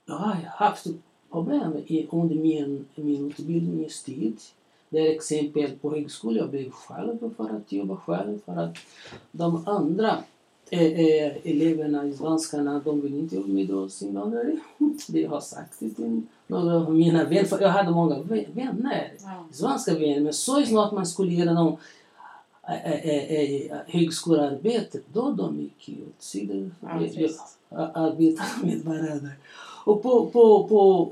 jag 0.05 0.15
har 0.15 0.33
haft 0.33 0.87
problem 1.31 1.77
i, 1.85 2.07
under 2.11 2.35
min, 2.35 2.85
min 2.95 3.27
utbildningstid. 3.27 4.41
Det 4.89 4.99
är 4.99 5.15
exempel 5.15 5.77
på 5.81 5.91
högskolan. 5.91 6.37
Jag 6.37 6.49
blev 6.49 6.71
själv 6.71 7.35
för 7.37 7.49
att 7.49 7.71
jobba 7.71 7.97
själv. 7.97 8.39
För 8.45 8.55
att 8.55 8.77
de 9.31 9.67
andra 9.67 10.23
eh, 10.69 10.81
eh, 10.99 11.31
eleverna 11.43 12.05
i 12.05 12.13
svenskarna, 12.13 12.81
de 12.85 13.01
vill 13.01 13.13
inte 13.19 13.35
jobba 13.35 13.47
med 13.47 13.71
oss 13.71 14.01
invandrare. 14.01 14.57
Det 15.07 15.19
jag 15.21 15.29
har 15.29 15.41
sagt 15.41 15.79
till 15.79 16.21
några 16.47 16.75
av 16.75 16.95
mina 16.95 17.23
vänner. 17.23 17.43
För 17.43 17.61
jag 17.61 17.69
hade 17.69 17.91
många 17.91 18.15
vä- 18.15 18.45
vänner 18.55 19.11
Ja. 19.23 19.45
svenska 19.51 19.93
vänner. 19.93 20.19
Men 20.21 20.33
så 20.33 20.65
snart 20.65 20.91
man 20.91 21.05
skulle 21.05 21.33
göra 21.33 21.53
någon 21.53 21.77
äh, 22.85 23.09
äh, 23.09 23.77
högskolearbete, 23.87 24.99
då 25.13 25.31
de 25.31 25.59
gick 25.61 25.99
åt 26.07 26.23
sidan. 26.23 26.75
Jag- 26.81 27.29
jag 27.69 27.91
arbetade 27.93 28.49
med 28.63 28.81
varandra. 28.81 29.29
Och 29.85 30.03
på, 30.03 30.25
på, 30.25 30.67
på, 30.67 31.09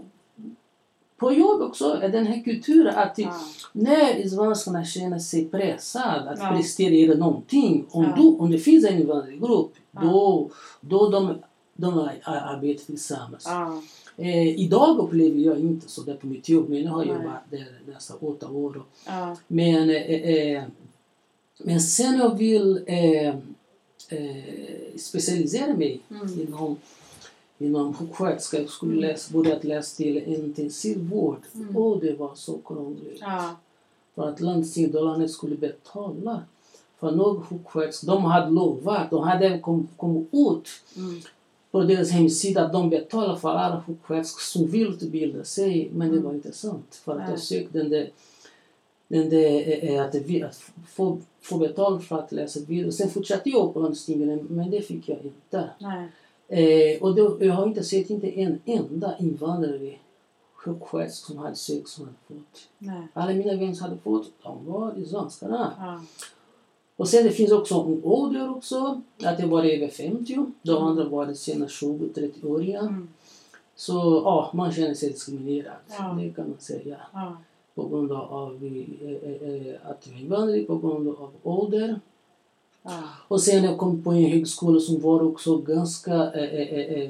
på 1.18 1.34
jobb 1.34 1.62
också 1.62 2.00
den 2.12 2.26
här 2.28 2.44
kulturen 2.44 2.96
att 2.96 3.18
Ja. 3.18 3.40
när 3.72 4.30
svenskarna 4.30 4.86
känner 4.86 5.20
sig 5.20 5.46
pressade 5.46 6.30
att 6.30 6.40
Ja. 6.40 6.52
prestera 6.58 7.16
någonting, 7.18 7.86
om, 7.90 8.04
Ja. 8.04 8.16
du, 8.18 8.22
om 8.28 8.52
det 8.52 8.60
finns 8.60 8.86
en 8.86 9.00
invandrargrupp, 9.02 9.72
Ja. 9.92 10.02
då, 10.02 10.50
då 10.82 11.10
de, 11.10 11.36
de 11.76 12.00
ar- 12.00 12.20
arbetar 12.26 12.86
tillsammans. 12.86 13.44
Ja. 13.46 13.82
Eh, 14.18 14.48
idag 14.60 14.98
upplever 15.00 15.40
jag 15.40 15.60
inte 15.60 15.90
så 15.92 16.02
där 16.02 16.14
på 16.14 16.28
mitt 16.28 16.50
jobb, 16.50 16.70
men 16.70 16.84
jag 16.84 16.92
har 16.92 17.06
Nej. 17.06 17.16
jobbat 17.16 17.52
där 17.52 17.80
nästan 17.94 18.18
åtta 18.22 18.48
år. 18.50 18.84
Ja. 19.08 19.36
men, 19.48 19.90
eh, 19.90 19.96
eh, 20.12 20.64
men 21.58 21.82
sen 21.82 22.20
jag 22.20 22.38
vill 22.38 22.84
eh, 22.88 23.28
eh, 24.10 24.44
specialisera 24.98 25.74
mig 25.74 26.00
Mm. 26.10 26.42
inom, 26.42 26.76
inom 27.58 27.94
sjuksköterska. 27.94 28.68
Skulle 28.68 29.08
läsa, 29.08 29.34
börja 29.34 29.60
läsa 29.62 29.98
till 29.98 30.18
intensivvård. 30.18 31.40
Mm. 31.56 31.78
Och 31.78 32.00
det 32.00 32.14
var 32.14 32.36
så 32.36 32.58
krångligt. 32.66 33.18
Ja. 33.22 33.56
För 34.16 34.30
att 34.30 34.42
landstinget 34.42 35.32
skulle 35.32 35.56
betala 35.56 36.42
För 37.00 37.12
några 37.12 37.42
sjuksköterskor, 37.42 38.08
de 38.08 38.24
hade 38.26 38.52
lovat, 38.52 39.10
de 39.10 39.24
hade 39.24 39.60
kommit 39.60 39.90
kom 39.98 40.28
ut 40.32 40.68
Mm. 40.98 41.22
på 41.72 41.84
deras 41.84 42.10
hemsida 42.12 42.66
att 42.66 42.74
de 42.74 42.90
betalar 42.90 43.36
för 43.36 43.50
alla 43.50 43.84
sjuksköterskor 43.88 44.42
som 44.60 44.68
vill 44.72 44.88
utbilda 44.88 45.44
sig. 45.44 45.90
Men 45.94 46.08
det 46.08 46.14
Mm. 46.14 46.24
var 46.24 46.34
inte 46.34 46.52
sant. 46.52 46.96
För 47.06 47.20
att 47.20 47.30
jag 47.30 47.40
sökte 47.40 47.78
den 47.78 47.90
där, 47.90 48.10
den 49.08 49.30
där 49.30 49.50
eh, 49.68 49.96
eh, 49.96 50.06
att, 50.06 50.16
vi- 50.16 50.44
att 50.44 50.62
få, 50.88 51.18
få 51.42 51.58
betalt 51.58 52.04
för 52.04 52.20
att 52.20 52.32
läsa 52.32 52.60
vidare. 52.68 52.92
Sen 52.92 53.10
fortsatte 53.10 53.50
jag 53.50 53.74
på 53.74 53.80
landstingen 53.80 54.48
men 54.50 54.72
det 54.72 54.82
fick 54.82 55.10
jag 55.10 55.18
inte. 55.24 55.70
Nej. 55.80 56.08
Eh, 56.48 57.02
och 57.02 57.16
då, 57.16 57.38
jag 57.40 57.54
har 57.54 57.68
inte 57.68 57.84
sett 57.84 58.10
inte 58.10 58.28
en 58.42 58.60
enda 58.66 59.18
invandrare 59.18 59.94
sjuksköterska 60.54 61.26
som 61.28 61.38
hade 61.38 61.56
sökt 61.56 61.88
som 61.88 62.06
hade 62.06 62.18
fått. 62.28 62.68
Nej. 62.78 63.08
Alla 63.14 63.34
mina 63.34 63.54
vänner 63.56 63.74
som 63.74 63.84
hade 63.90 63.98
fått, 64.02 64.32
de 64.44 64.66
var 64.66 64.98
i 64.98 65.06
svenskarna. 65.06 65.74
Ja. 65.80 66.02
Och 66.98 67.08
sen 67.08 67.24
det 67.24 67.32
finns 67.32 67.52
också 67.52 67.76
en 67.76 68.02
ålder 68.04 68.52
också, 68.52 69.02
att 69.24 69.38
det 69.38 69.46
var 69.46 69.64
över 69.64 69.88
50. 69.88 70.46
De 70.62 70.72
Mm. 70.72 70.84
andra 70.84 71.04
var 71.10 71.26
det 71.26 71.36
sena 71.36 71.66
20-30-åriga. 71.68 72.80
Mm. 72.80 73.08
Så 73.76 73.94
ja, 74.26 74.52
man 74.54 74.72
känner 74.72 74.94
sig 74.94 75.10
diskriminerad. 75.10 75.74
Ja. 75.90 76.18
Det 76.22 76.30
kan 76.30 76.50
man 76.50 76.60
säga. 76.60 76.98
Ja. 77.14 77.38
På 77.76 77.88
grund 77.88 78.12
av 78.12 78.64
eh, 78.64 79.10
eh, 79.10 79.68
eh, 79.68 79.76
att 79.90 80.08
jag 80.08 80.16
är 80.16 80.22
invandrare, 80.22 80.64
på 80.64 80.78
grund 80.78 81.08
av 81.10 81.32
ålder. 81.44 82.00
Ja. 82.86 83.04
Och 83.28 83.42
sen 83.42 83.64
jag 83.64 83.78
kom 83.78 84.04
på 84.04 84.12
en 84.12 84.26
högskola 84.26 84.80
som 84.80 85.02
var 85.02 85.24
också 85.24 85.58
ganska 85.58 86.14
eh, 86.14 86.44
eh, 86.44 86.74
eh, 86.74 87.02
eh, 87.02 87.10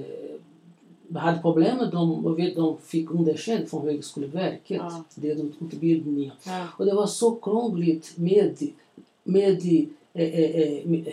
hade 1.14 1.42
problem 1.42 1.78
med 1.78 1.92
dem 1.92 2.36
vet, 2.36 2.56
de 2.56 2.78
fick 2.78 3.12
underkänt 3.12 3.70
från 3.70 3.88
Högskoleverket. 3.88 4.78
Ja. 4.78 5.04
Det 5.16 5.32
är 5.32 5.36
utbildningen. 5.36 6.32
Ja. 6.46 6.68
Och 6.78 6.86
det 6.86 6.94
var 6.94 7.08
så 7.08 7.36
krångligt 7.36 8.18
med, 8.18 8.58
med, 9.24 9.66
eh, 10.14 10.34
eh, 10.34 10.86
med 10.86 11.08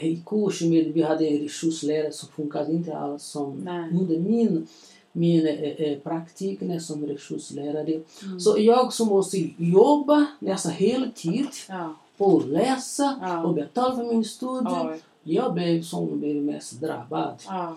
med, 0.62 0.92
vi 0.92 1.02
hade 1.02 1.25
resurslärare 1.25 2.12
som 2.12 2.28
funkade 2.28 2.73
inte 2.73 2.97
alls 2.97 3.23
som 3.23 3.61
Nej. 3.64 3.90
under 4.00 4.19
min, 4.19 4.66
min 5.12 5.47
eh, 5.47 5.99
praktik 5.99 6.61
som 6.81 7.07
resurslärare. 7.07 8.00
Mm. 8.25 8.40
Så 8.40 8.57
jag 8.59 8.92
som 8.92 9.09
måste 9.09 9.38
jobba 9.57 10.26
nästan 10.40 10.73
heltid 10.73 11.49
Ja. 11.69 11.95
Och 12.16 12.49
läsa 12.49 13.19
Ja. 13.23 13.45
och 13.45 13.54
betala 13.54 13.97
för 13.97 14.04
min 14.04 14.25
studie. 14.25 14.81
Oj. 14.85 15.00
Jag 15.23 15.54
blev 15.54 15.83
som 15.83 16.21
blev 16.21 16.37
mest 16.42 16.81
drabbad. 16.81 17.42
Ja. 17.47 17.76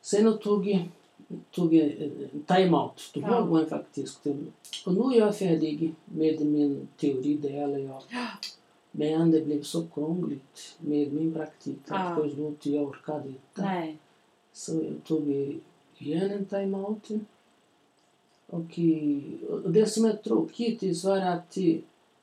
Sen 0.00 0.24
jag 0.24 0.40
tog 0.40 0.88
tog 1.50 1.74
en 1.74 1.92
en 2.32 2.42
time-out, 2.46 3.10
tog 3.14 3.22
Ja. 3.22 3.48
ja. 3.50 3.60
en 3.60 3.68
faktiskt. 3.68 4.26
Och 4.86 4.94
nu 4.94 5.00
är 5.00 5.18
jag 5.18 5.36
färdig 5.38 5.94
med 6.04 6.40
min 6.40 6.88
teoridel. 6.96 7.82
Jag. 7.84 8.02
Men 8.90 9.30
det 9.30 9.40
blev 9.40 9.62
så 9.62 9.86
krångligt 9.94 10.76
med 10.78 11.12
min 11.12 11.34
praktik 11.34 11.78
Ja. 11.88 11.96
att 11.96 12.16
på 12.16 12.28
slutet 12.30 12.66
jag 12.66 12.82
orkade 12.82 13.28
inte. 13.28 13.62
Nej. 13.62 13.96
Så 14.52 14.74
jag 14.74 15.04
tog 15.04 15.28
igen 15.98 16.30
en 16.30 16.46
time-out. 16.46 17.08
Och, 18.46 18.78
eh, 18.78 19.20
och 19.64 19.70
det 19.70 19.86
som 19.86 20.04
är 20.04 20.12
tråkigt 20.12 20.82
är 20.82 20.92
att 21.20 21.56
eh, 21.56 21.76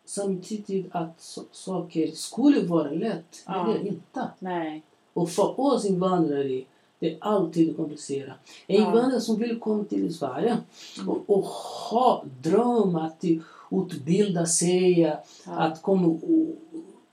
samtidigt 0.06 0.88
att 0.92 1.38
saker 1.52 2.12
skulle 2.12 2.68
vara 2.68 2.90
lätt, 2.90 3.44
Ja. 3.46 3.64
men 3.64 3.74
det 3.74 3.80
är 3.80 3.92
inte. 3.92 4.28
Nej. 4.40 4.84
Och 5.14 5.30
för 5.30 5.60
oss 5.60 5.86
invandrare 5.86 6.64
det 7.00 7.12
är 7.14 7.18
alltid 7.22 7.76
komplicerat. 7.78 8.36
En 8.68 8.76
Ja. 8.82 8.88
invandrare 8.88 9.22
som 9.22 9.38
vill 9.38 9.60
komma 9.60 9.84
till 9.84 10.14
Sverige 10.14 10.58
Mm. 10.98 11.10
och, 11.10 11.24
och 11.38 11.44
ha 11.92 12.24
dröm 12.42 12.96
att 12.96 13.24
utbilda 13.72 14.46
sig, 14.46 15.00
Ja. 15.00 15.18
att 15.46 15.82
komma 15.82 16.20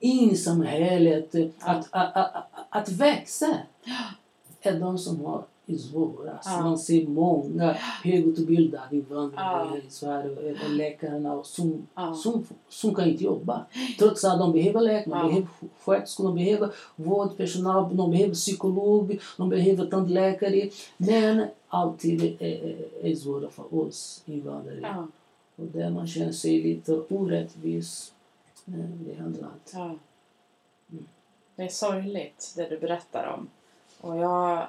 in 0.00 0.30
i 0.30 0.36
samhället, 0.36 1.34
att, 1.60 1.86
att, 1.90 2.16
att, 2.16 2.44
att 2.70 2.88
växa 2.88 3.56
är 4.60 4.80
de 4.80 4.98
som 4.98 5.24
har 5.24 5.44
svårast. 5.78 6.48
Ja. 6.48 6.62
Man 6.62 6.78
ser 6.78 7.06
många 7.06 7.72
högutbildade 8.04 8.96
invandrare 8.96 9.68
Ja. 9.70 9.76
i 9.76 9.90
Sverige, 9.90 10.56
läkarna 10.68 11.44
som, 11.44 11.86
Ja. 11.94 12.14
som, 12.14 12.46
som 12.68 12.94
kan 12.94 13.08
inte 13.08 13.24
jobba. 13.24 13.66
Trots 13.98 14.24
att 14.24 14.38
de 14.38 14.52
behöver 14.52 14.80
läkare, 14.80 15.14
de 15.22 15.28
behöver 15.28 15.48
sköterskor, 15.84 16.24
de 16.24 16.34
behöver 16.34 16.74
vårdpersonal, 16.96 17.96
de 17.96 18.10
behöver 18.10 18.34
psykolog, 18.34 19.20
de 19.36 19.48
behöver 19.48 19.86
tandläkare. 19.86 20.70
Men 20.96 21.46
alltid 21.68 22.36
är, 22.42 22.76
är, 23.02 23.14
svåra 23.14 23.50
för 23.50 23.74
oss 23.74 24.22
invandrare. 24.26 25.06
Och 25.56 25.66
där 25.66 25.90
man 25.90 26.06
känner 26.06 26.32
sig 26.32 26.62
lite 26.62 26.92
orättvis 26.92 28.12
eh, 28.66 29.06
behandlad. 29.06 29.50
Mm. 29.74 29.98
Det 31.56 31.62
är 31.62 31.68
sorgligt 31.68 32.52
det 32.56 32.68
du 32.68 32.78
berättar 32.78 33.36
om. 33.38 33.48
Och 34.00 34.16
jag 34.18 34.66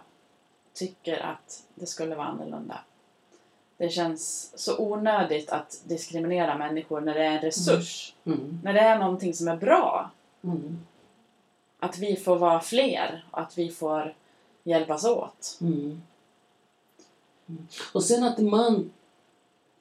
tycker 0.73 1.19
att 1.19 1.63
det 1.75 1.85
skulle 1.85 2.15
vara 2.15 2.27
annorlunda. 2.27 2.79
Det 3.77 3.89
känns 3.89 4.51
så 4.55 4.77
onödigt 4.77 5.49
att 5.49 5.81
diskriminera 5.83 6.57
människor 6.57 7.01
när 7.01 7.13
det 7.13 7.25
är 7.25 7.31
en 7.31 7.41
resurs. 7.41 8.15
Mm. 8.25 8.59
När 8.63 8.73
det 8.73 8.79
är 8.79 8.99
någonting 8.99 9.33
som 9.33 9.47
är 9.47 9.57
bra. 9.57 10.11
Mm. 10.43 10.79
Att 11.79 11.97
vi 11.97 12.15
får 12.15 12.35
vara 12.35 12.59
fler 12.59 13.25
och 13.31 13.39
att 13.39 13.57
vi 13.57 13.69
får 13.69 14.15
hjälpas 14.63 15.05
åt. 15.05 15.57
Mm. 15.61 16.01
Mm. 17.47 17.67
Och 17.93 18.03
sen 18.03 18.23
att 18.23 18.37
man 18.39 18.91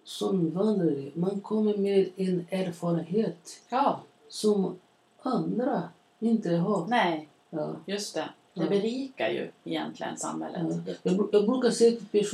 som 0.04 0.40
invandrare, 0.40 1.10
man 1.14 1.40
kommer 1.40 1.76
med 1.76 2.10
en 2.16 2.46
erfarenhet 2.50 3.60
Ja. 3.68 4.00
som 4.28 4.78
andra 5.22 5.82
inte 6.20 6.50
har. 6.50 6.86
Nej, 6.86 7.28
Ja. 7.50 7.74
just 7.86 8.14
det. 8.14 8.28
Det 8.54 8.60
Ja. 8.62 8.68
berikar 8.68 9.28
ju 9.28 9.50
egentligen 9.64 10.12
Ja. 10.12 10.16
samhället. 10.18 10.76
Jag, 11.02 11.14
bru- 11.14 11.28
jag 11.32 11.46
brukar 11.46 11.70
säga 11.70 11.96
till 12.14 12.26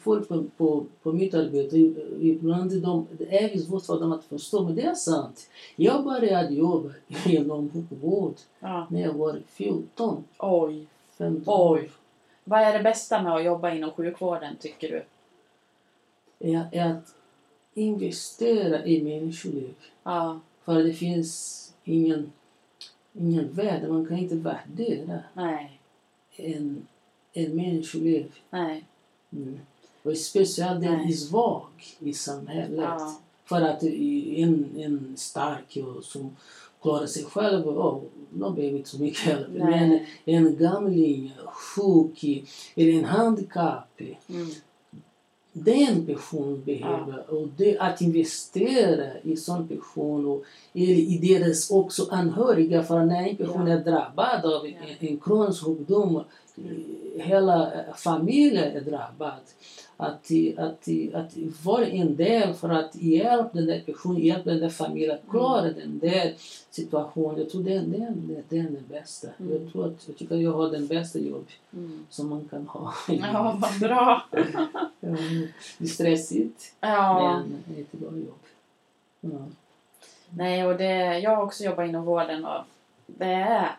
folk 0.00 0.28
på, 0.28 0.44
på, 0.56 0.84
på 1.02 1.12
mitt 1.12 1.34
arbete, 1.34 1.76
ibland 2.20 2.82
de, 2.82 3.06
det 3.18 3.38
är 3.44 3.58
svårt 3.58 3.86
för 3.86 4.00
dem 4.00 4.12
att 4.12 4.24
förstå, 4.24 4.64
men 4.64 4.74
det 4.74 4.82
är 4.82 4.94
sant. 4.94 5.48
Jag 5.76 6.04
började 6.04 6.54
jobba 6.54 6.90
inom 7.26 7.70
sjukvård 7.70 8.34
Ja. 8.60 8.86
när 8.90 9.00
jag 9.02 9.12
var 9.12 9.40
14, 9.46 10.24
Oj. 10.38 10.86
15 11.18 11.72
Oj. 11.76 11.90
Vad 12.44 12.60
är 12.60 12.72
det 12.72 12.82
bästa 12.82 13.22
med 13.22 13.32
att 13.34 13.44
jobba 13.44 13.74
inom 13.74 13.90
sjukvården 13.90 14.56
tycker 14.60 14.88
du? 14.90 15.02
Är, 16.52 16.68
är 16.72 16.90
att 16.90 17.14
investera 17.74 18.84
i 18.86 19.02
människoliv. 19.02 19.74
Ja. 20.02 20.40
För 20.64 20.82
det 20.82 20.92
finns 20.92 21.62
ingen, 21.84 22.32
ingen 23.18 23.52
värde, 23.52 23.88
man 23.88 24.06
kan 24.06 24.18
inte 24.18 24.34
värdera 24.34 25.20
Nej. 25.34 25.80
en, 26.36 26.86
en 27.32 27.56
människoliv. 27.56 28.32
Nej. 28.50 28.84
Mm. 29.32 29.58
Och 30.02 30.16
speciellt 30.16 30.80
den 30.80 30.92
Nej. 30.92 31.08
är 31.08 31.12
svag 31.12 31.66
i 31.98 32.12
samhället. 32.12 32.80
Ja. 32.80 33.20
För 33.44 33.62
att 33.62 33.82
en, 33.82 34.70
en 34.76 35.14
stark 35.16 35.76
och 35.76 36.04
som 36.04 36.36
klarar 36.82 37.06
sig 37.06 37.24
själv, 37.24 37.68
oh, 37.68 38.02
de 38.30 38.54
behöver 38.54 38.78
inte 38.78 38.90
så 38.90 39.00
mycket 39.00 39.26
hjälp. 39.26 39.48
Men 39.50 39.98
en 40.24 40.56
gamling, 40.56 41.32
sjuk 41.46 42.24
eller 42.74 42.92
en 42.92 43.04
handikapp, 43.04 44.00
Mm. 44.28 44.50
Den 45.64 46.06
personen 46.06 46.62
behöver. 46.64 47.30
Och 47.30 47.48
det, 47.56 47.78
att 47.78 48.00
investera 48.00 49.06
i 49.22 49.36
sån 49.36 49.68
person 49.68 50.26
och 50.26 50.42
i 50.72 51.18
deras 51.18 51.70
också 51.70 52.06
anhöriga. 52.10 52.82
För 52.82 53.04
när 53.04 53.28
en 53.28 53.36
person 53.36 53.66
Ja. 53.66 53.72
är 53.72 53.84
drabbad 53.84 54.44
av 54.44 54.66
Ja. 54.68 54.72
en, 55.00 55.08
en 55.08 55.16
kronisk 55.18 55.64
sjukdom, 55.64 56.20
hela 57.18 57.72
eh, 57.72 57.94
familjen 57.94 58.76
är 58.76 58.80
drabbad. 58.80 59.32
Att, 59.98 60.30
att, 60.56 60.88
att 61.14 61.36
vara 61.64 61.86
en 61.86 62.16
del 62.16 62.54
för 62.54 62.68
att 62.68 62.96
hjälpa 62.96 63.50
den 63.52 63.66
där 63.66 63.80
personen, 63.86 64.20
hjälpa 64.22 64.50
den 64.50 64.60
där 64.60 64.68
familjen 64.68 65.14
att 65.14 65.30
klara 65.30 65.62
den 65.62 65.98
där 65.98 66.34
situationen. 66.70 67.38
Jag 67.38 67.50
tror 67.50 67.62
den, 67.62 67.92
den, 67.92 68.42
den 68.48 68.58
är 68.66 68.70
den 68.70 68.84
bästa. 68.88 69.28
Mm. 69.40 69.52
Jag, 69.52 69.72
tror 69.72 69.86
att, 69.86 70.04
jag 70.08 70.16
tycker 70.16 70.34
att 70.34 70.40
jag 70.40 70.52
har 70.52 70.70
den 70.70 70.86
bästa 70.86 71.18
jobb 71.18 71.46
Mm. 71.72 72.06
som 72.10 72.28
man 72.28 72.48
kan 72.48 72.66
ha. 72.66 72.94
Ja, 73.08 73.58
vad 73.60 73.80
bra. 73.80 74.26
Det 75.00 75.08
är 75.78 75.86
stressigt, 75.86 76.74
Ja. 76.80 77.22
men 77.38 77.62
det 77.64 77.80
är 77.80 77.82
ett 77.84 77.92
bra 77.92 78.10
jobb. 78.10 78.42
Ja. 79.20 79.46
Nej, 80.30 80.66
och 80.66 80.76
det, 80.76 81.18
jag 81.18 81.36
har 81.36 81.42
också 81.42 81.64
jobbat 81.64 81.88
inom 81.88 82.04
vården 82.04 82.44
och 82.44 82.64
det 83.06 83.24
är, 83.24 83.76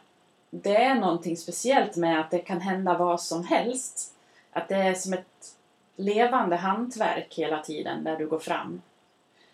det 0.50 0.76
är 0.84 0.96
någonting 0.96 1.38
speciellt 1.38 1.96
med 1.96 2.20
att 2.20 2.32
det 2.32 2.40
kan 2.40 2.62
hända 2.62 2.98
vad 2.98 3.22
som 3.22 3.44
helst. 3.44 4.14
Att 4.52 4.68
det 4.68 4.76
är 4.76 4.94
som 4.94 5.14
ett 5.14 5.56
levande 5.96 6.56
hantverk 6.56 7.34
hela 7.38 7.60
tiden 7.64 8.04
där 8.04 8.18
du 8.18 8.28
går 8.28 8.40
fram. 8.40 8.82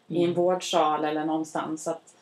I 0.08 0.18
en 0.18 0.24
Mm. 0.24 0.36
vårdsal 0.36 1.06
eller 1.06 1.26
någonstans. 1.26 1.88
Att 1.88 2.14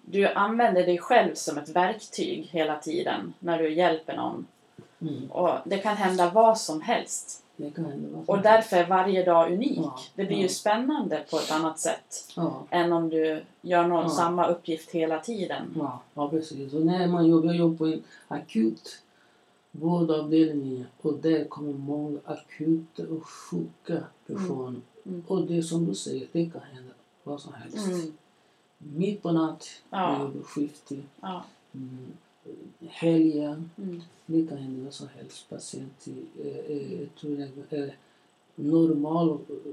du 0.00 0.28
använder 0.28 0.86
dig 0.86 0.98
själv 0.98 1.34
som 1.34 1.58
ett 1.58 1.68
verktyg 1.68 2.48
hela 2.52 2.78
tiden 2.78 3.34
när 3.38 3.58
du 3.58 3.74
hjälper 3.74 4.16
någon. 4.16 4.46
Mm. 5.00 5.30
Och 5.30 5.54
det 5.64 5.78
kan 5.78 5.96
hända 5.96 6.30
vad 6.30 6.58
som 6.58 6.80
helst. 6.80 7.42
Och 8.26 8.42
därför 8.42 8.76
är 8.76 8.86
varje 8.88 9.24
dag 9.24 9.52
unik. 9.52 9.78
Ja, 9.78 9.98
Det 10.14 10.24
blir 10.24 10.36
ja. 10.36 10.42
ju 10.42 10.48
spännande 10.48 11.24
på 11.30 11.36
ett 11.36 11.50
annat 11.52 11.78
sätt 11.78 12.32
Ja, 12.36 12.66
än 12.70 12.92
om 12.92 13.08
du 13.08 13.42
gör 13.60 13.86
någon 13.86 14.10
samma 14.10 14.46
uppgift 14.46 14.90
hela 14.90 15.18
tiden. 15.20 15.74
ja, 15.78 16.00
ja, 16.14 16.28
precis. 16.30 16.72
Och 16.74 16.86
när 16.86 17.06
man 17.06 17.26
jobbar, 17.26 17.46
jag 17.46 17.56
jobbar 17.56 17.76
på 17.76 17.86
en 17.86 18.02
akut 18.28 19.02
vårdavdelning 19.70 20.86
och 21.02 21.14
där 21.14 21.44
kommer 21.44 21.72
många 21.72 22.18
akuta 22.24 23.02
och 23.02 23.26
sjuka 23.26 24.02
personer. 24.26 24.80
Mm. 25.06 25.24
Och 25.26 25.46
det 25.46 25.62
som 25.62 25.86
du 25.86 25.94
säger, 25.94 26.26
det 26.32 26.50
kan 26.50 26.60
hända 26.60 26.92
vad 27.24 27.40
som 27.40 27.52
helst. 27.52 27.86
Mm. 27.86 28.12
Mitt 28.78 29.22
på 29.22 29.32
natt, 29.32 29.66
Ja. 29.90 29.98
när 29.98 30.12
jag 30.12 30.20
jobbar 30.20 30.42
skift, 30.42 30.90
mm, 31.72 32.12
helger, 32.80 33.62
Mm. 33.76 34.00
det 34.26 34.46
kan 34.46 34.58
hända 34.58 34.90
som 34.90 35.08
helst. 35.08 35.48
Patient, 35.48 36.06
eh, 36.44 36.46
eh, 36.46 37.00
jag 37.20 37.72
är 37.72 37.96
normal. 38.54 39.28
eh, 39.30 39.72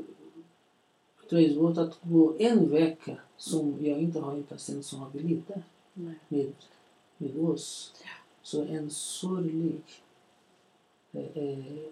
Jag 1.22 1.30
tror 1.30 1.40
det 1.40 1.46
är 1.48 1.54
svårt 1.54 1.78
att 1.78 2.00
gå 2.02 2.36
en 2.40 2.70
vecka 2.70 3.18
som 3.38 3.76
jag 3.86 4.00
inte 4.00 4.20
har 4.20 4.32
en 4.34 4.44
patient 4.44 4.86
som 4.86 5.00
har 5.00 5.10
blivit 5.10 5.48
där 5.48 5.64
med, 6.28 6.54
med 7.18 7.38
oss. 7.40 7.94
Så 8.42 8.64
en 8.64 8.90
sorglig 8.90 9.82
eh, 11.12 11.38
eh, 11.38 11.84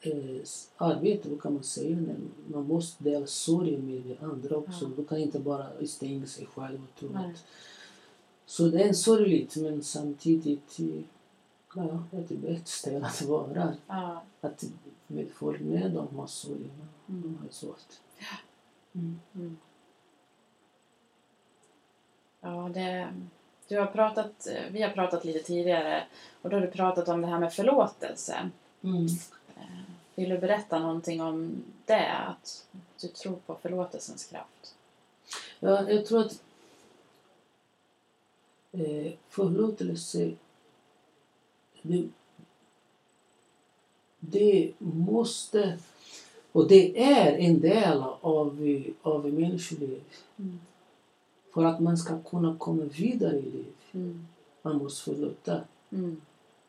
eh, 0.00 0.40
arbete, 0.76 1.28
vad 1.28 1.40
kan 1.42 1.54
man 1.54 1.62
säga? 1.62 1.96
När 1.96 2.16
man 2.48 2.66
måste 2.66 3.04
dela 3.04 3.26
sorg 3.26 3.76
med 3.76 4.16
andra 4.22 4.56
också. 4.56 4.84
Ja. 4.84 4.90
Du 4.96 5.04
kan 5.04 5.18
inte 5.18 5.38
bara 5.38 5.86
stänga 5.86 6.26
sig 6.26 6.46
själv 6.46 6.78
och 6.82 7.00
tro 7.00 7.08
att... 7.16 7.44
Så 8.46 8.68
det 8.68 8.82
är 8.82 8.92
sorgligt 8.92 9.56
men 9.56 9.82
samtidigt 9.82 10.78
eh, 10.78 11.02
ja, 11.74 12.04
ett 12.18 12.28
bättre 12.28 12.64
ställe 12.64 13.06
att 13.06 13.22
vara. 13.22 13.74
Ja. 13.86 14.22
Att 14.40 14.64
med 15.06 15.28
folk 15.34 15.60
med 15.60 15.90
dem 15.90 16.16
har 16.16 16.26
sorg, 16.26 16.70
men 16.78 16.88
de 17.06 17.28
Mm. 17.28 17.38
har 17.38 17.46
det 17.46 17.52
svårt. 17.52 18.00
Mm. 18.94 19.20
Mm. 19.34 19.56
Ja, 22.40 22.70
det, 22.74 23.08
du 23.68 23.78
har 23.78 23.86
pratat, 23.86 24.46
vi 24.70 24.82
har 24.82 24.90
pratat 24.90 25.24
lite 25.24 25.38
tidigare 25.38 26.04
och 26.42 26.50
då 26.50 26.56
har 26.56 26.60
du 26.60 26.70
pratat 26.70 27.08
om 27.08 27.20
det 27.20 27.26
här 27.26 27.38
med 27.38 27.52
förlåtelse. 27.54 28.50
Mm. 28.82 29.06
Vill 30.14 30.28
du 30.30 30.38
berätta 30.38 30.78
någonting 30.78 31.20
om 31.22 31.64
det? 31.84 32.12
Att 32.12 32.66
du 33.00 33.08
tror 33.08 33.36
på 33.46 33.54
förlåtelsens 33.62 34.24
kraft? 34.24 34.74
Ja, 35.60 35.90
jag 35.90 36.06
tror 36.06 36.20
att 36.20 36.42
eh, 38.76 39.12
förlåtelse 39.28 40.32
det, 41.82 42.08
det 44.20 44.72
måste 44.78 45.78
och 46.56 46.68
det 46.68 47.02
är 47.02 47.32
en 47.32 47.60
del 47.60 48.02
av, 48.20 48.82
av 49.02 49.32
människoliv. 49.32 50.00
Mm. 50.38 50.60
För 51.54 51.64
att 51.64 51.80
man 51.80 51.96
ska 51.96 52.18
kunna 52.22 52.56
komma 52.58 52.82
vidare 52.82 53.36
i 53.36 53.42
livet. 53.42 53.74
Mm. 53.92 54.26
Man 54.62 54.78
måste 54.78 55.04
förlåta. 55.04 55.60
Mm. 55.90 56.20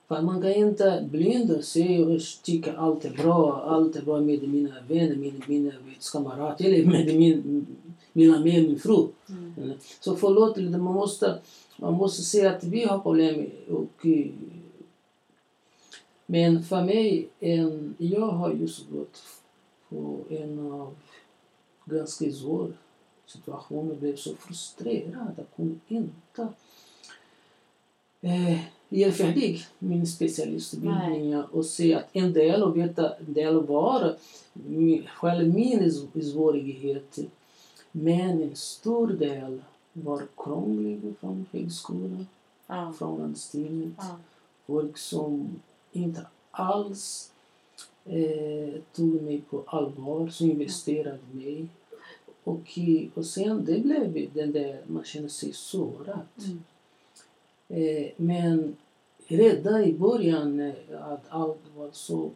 För 0.07 0.21
man 0.21 0.41
kan 0.41 0.51
inte 0.51 1.07
blinda 1.11 1.61
sig 1.61 2.05
och 2.05 2.21
tycka 2.43 2.77
allt 2.77 3.05
är 3.05 3.23
bra, 3.23 3.61
allt 3.61 3.95
är 3.95 4.01
bra 4.01 4.19
med 4.19 4.49
mina 4.49 4.75
vänner, 4.87 5.15
mina, 5.15 5.45
mina 5.47 5.71
kamrater 6.11 6.65
eller 6.65 6.85
med 6.85 7.15
min, 7.15 7.65
mina 8.13 8.39
med 8.39 8.63
min 8.63 8.79
fru. 8.79 9.07
Mm. 9.29 9.71
Så 9.99 10.15
förlåt 10.15 10.57
lite, 10.57 10.77
man 10.77 10.93
måste, 10.93 11.39
man 11.77 11.93
måste 11.93 12.21
se 12.21 12.47
att 12.47 12.63
vi 12.63 12.83
har 12.83 12.99
problem. 12.99 13.49
Och, 13.69 14.05
eh, 14.05 14.31
men 16.25 16.63
för 16.63 16.83
mig, 16.83 17.29
en, 17.39 17.95
jag 17.97 18.27
har 18.27 18.51
just 18.51 18.89
gått 18.89 19.23
på 19.89 20.19
en 20.29 20.71
av 20.71 20.95
ganska 21.85 22.31
svår 22.31 22.73
situation 23.25 23.91
och 23.91 23.97
blev 23.97 24.15
så 24.15 24.35
frustrerad. 24.35 25.33
Jag 25.37 25.45
kunde 25.55 25.79
inte 25.87 26.47
eh, 28.21 28.59
göra 28.89 29.11
färdig 29.11 29.65
min 29.79 30.07
specialistutbildning 30.07 31.43
och 31.43 31.65
se 31.65 31.93
att 31.95 32.05
en 32.13 32.33
del 32.33 32.63
och 32.63 32.77
veta 32.77 33.15
en 33.15 33.33
del 33.33 33.65
var 33.65 34.17
själv 35.07 35.53
min 35.53 35.91
svårighet. 36.23 37.19
Men 37.91 38.41
en 38.41 38.55
stor 38.55 39.07
del 39.07 39.61
var 40.03 40.27
krånglig 40.37 41.13
från 41.19 41.45
högskolan, 41.51 42.27
Ja. 42.67 42.93
från 42.97 43.19
landstinget. 43.19 43.93
Ja. 43.97 44.17
Folk 44.65 44.97
som 44.97 45.59
inte 45.91 46.25
alls 46.51 47.31
eh, 48.05 48.81
tog 48.95 49.21
mig 49.21 49.41
på 49.41 49.63
allvar, 49.67 50.29
som 50.29 50.51
investerade 50.51 51.19
i 51.33 51.35
mig. 51.35 51.67
Och, 52.43 52.79
och 53.13 53.25
sen 53.25 53.65
det 53.65 53.79
blev 53.79 54.33
den 54.33 54.51
där, 54.51 54.81
man 54.87 55.03
känner 55.03 55.29
sig 55.29 55.53
sårad. 55.53 56.19
Mm. 56.37 56.63
Eh, 57.67 58.11
men 58.17 58.75
redan 59.27 59.83
i 59.83 59.93
början 59.93 60.59
eh, 60.59 60.73
att 61.01 61.25
allt 61.29 61.61
var 61.75 61.89
så, 61.91 62.31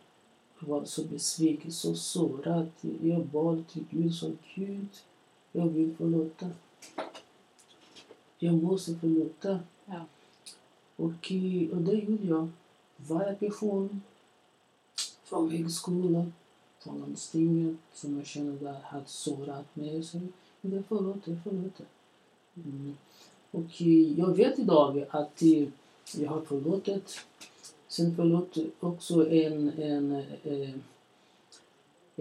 var 0.59 0.85
så 0.85 1.03
besviken, 1.03 1.71
så 1.71 1.95
sårad. 1.95 2.69
Jag 3.01 3.25
bad 3.25 3.67
till 3.67 3.83
Gud, 3.89 4.13
så 4.13 4.31
Gud, 4.55 4.87
jag 5.51 5.67
vill 5.67 5.95
förlåta. 5.95 6.49
Jag 8.43 8.63
måste 8.63 8.95
förlåta. 8.95 9.59
Och, 10.95 11.31
eh, 11.31 11.69
och 11.71 11.81
det 11.81 11.93
gjorde 11.93 12.27
jag. 12.27 12.49
Varje 12.97 13.35
person 13.35 14.01
från 15.23 15.51
högskolan, 15.51 16.33
från 16.79 16.99
landstinget 16.99 17.77
som 17.93 18.17
jag 18.17 18.25
kände 18.25 18.71
hade 18.83 19.05
sårat 19.05 19.75
mig. 19.75 20.03
Så 20.03 20.19
jag 20.61 20.85
förlåter, 20.85 21.31
jag 21.31 21.43
förlåter. 21.43 21.85
Mm. 22.55 22.97
Och 23.51 23.81
eh, 23.81 24.19
jag 24.19 24.35
vet 24.35 24.59
idag 24.59 25.05
att 25.09 25.41
eh, 25.41 25.67
jag 26.17 26.29
har 26.29 26.41
förlåtit. 26.41 27.25
Sen 27.87 28.15
förlåt 28.15 28.57
också 28.79 29.31
en, 29.31 29.69
en, 29.69 30.11
eh, 30.43 30.75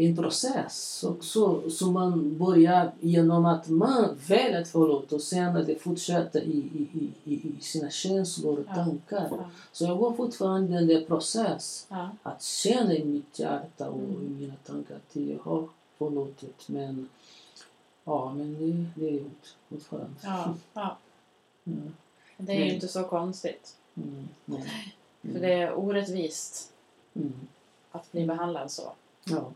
en 0.07 0.17
process 0.17 1.05
också 1.09 1.71
som 1.71 1.93
man 1.93 2.39
börjar 2.39 2.93
genom 3.01 3.47
att 3.47 3.69
man 3.69 4.19
väljer 4.29 4.61
att 4.63 4.69
förlåta 4.69 5.15
och 5.15 5.23
sen 5.23 5.57
att 5.57 5.67
det 5.67 5.83
fortsätter 5.83 6.41
i, 6.41 6.57
i, 6.93 7.09
i, 7.25 7.35
i 7.35 7.61
sina 7.61 7.91
känslor 7.91 8.59
och 8.59 8.67
tankar. 8.75 9.29
Ja. 9.31 9.51
Så 9.73 9.85
jag 9.85 9.99
går 9.99 10.13
fortfarande 10.13 10.73
i 10.73 10.75
den 10.75 10.87
där 10.87 11.05
process 11.05 11.87
Ja. 11.91 12.11
att 12.23 12.43
känna 12.43 12.95
i 12.95 13.05
mitt 13.05 13.39
hjärta 13.39 13.89
och 13.91 13.99
Mm. 14.01 14.27
i 14.27 14.41
mina 14.41 14.55
tankar 14.67 14.95
att 14.95 15.17
jag 15.17 15.39
har 15.39 15.69
förlåtit. 15.99 16.69
Men 16.69 17.09
ja, 18.05 18.33
men 18.35 18.55
det, 18.55 19.01
det 19.01 19.09
är 19.09 19.13
gjort 19.21 19.55
fortfarande. 19.69 20.15
Ja. 20.23 20.55
ja. 20.75 20.97
Mm. 21.67 21.95
Det 22.37 22.53
är 22.53 22.65
ju 22.65 22.75
inte 22.75 22.89
så 22.89 23.03
konstigt. 23.05 23.77
Mm. 23.97 24.29
För 25.23 25.41
det 25.41 25.53
är 25.53 25.75
orättvist 25.75 26.73
Mm. 27.15 27.33
att 27.91 28.13
bli 28.13 28.27
behandlad 28.27 28.71
så. 28.71 28.93
Ja. 29.25 29.53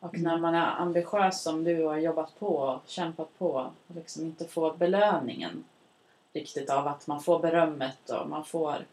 Och 0.00 0.18
när 0.18 0.38
man 0.38 0.54
är 0.54 0.80
ambitiös 0.80 1.42
som 1.42 1.64
du 1.64 1.84
och 1.84 1.90
har 1.90 1.98
jobbat 1.98 2.38
på 2.38 2.48
och 2.56 2.80
kämpat 2.86 3.38
på 3.38 3.70
och 3.86 3.94
liksom 3.94 4.22
inte 4.24 4.44
får 4.44 4.76
belöningen 4.76 5.64
riktigt 6.32 6.70
av 6.70 6.86
att 6.86 7.06
man 7.06 7.22
får 7.22 7.38
berömmet 7.38 8.10
och 8.10 8.28
man 8.28 8.44
får 8.44 8.84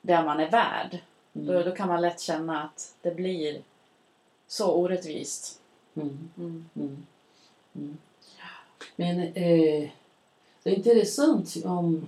det 0.00 0.22
man 0.24 0.40
är 0.40 0.50
värd. 0.50 0.98
Då, 1.32 1.52
Mm. 1.52 1.64
då 1.64 1.76
kan 1.76 1.88
man 1.88 2.00
lätt 2.02 2.20
känna 2.20 2.62
att 2.62 2.94
det 3.02 3.14
blir 3.14 3.62
så 4.46 4.72
orättvist. 4.72 5.60
Mm. 5.94 6.30
Mm. 6.36 6.68
Mm. 6.76 7.06
Mm. 7.74 7.98
Men 8.96 9.20
eh, 9.20 9.90
det 10.62 10.70
är 10.70 10.74
intressant 10.76 11.56
om... 11.64 12.06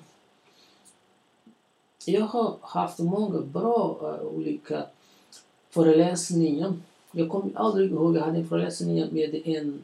Jag 2.05 2.27
har 2.27 2.57
haft 2.63 2.99
många 2.99 3.41
bra 3.41 3.99
eh, 4.03 4.27
olika 4.27 4.87
föreläsningar. 5.71 6.75
Jag 7.13 7.29
kommer 7.29 7.51
aldrig 7.55 7.91
ihåg, 7.91 8.17
jag 8.17 8.21
hade 8.23 8.39
en 8.39 8.49
föreläsning 8.49 9.15
med 9.15 9.35
en, 9.45 9.83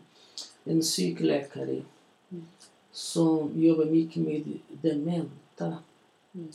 en 0.64 0.80
psykläkare 0.80 1.82
Mm. 2.30 2.44
som 2.92 3.50
jobbar 3.62 3.84
mycket 3.84 4.22
med 4.22 4.44
dementa 4.82 5.76
Mm. 6.34 6.48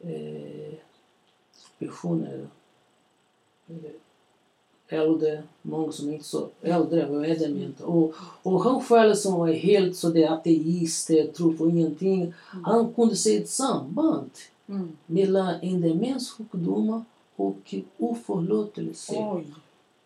eh, 0.00 0.74
personer. 1.78 2.46
Eh, 3.68 3.74
äldre, 4.88 5.42
många 5.62 5.92
som 5.92 6.12
inte 6.12 6.24
så 6.24 6.48
äldre 6.62 7.08
och 7.08 7.26
är 7.26 7.38
dementa. 7.38 7.86
Och, 7.86 8.14
och 8.42 8.62
han 8.64 8.84
själv 8.84 9.14
som 9.14 9.34
var 9.34 9.52
helt 9.52 9.96
sådär 9.96 10.28
ateist, 10.32 11.06
tror 11.34 11.56
på 11.56 11.68
ingenting. 11.68 12.34
Han 12.64 12.94
kunde 12.94 13.16
se 13.16 13.36
ett 13.36 13.48
samband 13.48 14.30
Mm. 14.68 14.96
mellan 15.06 15.54
en 15.62 15.80
demenssjukdom 15.80 17.04
och 17.36 17.74
oförlåtelse. 17.98 19.12
Oj. 19.16 19.46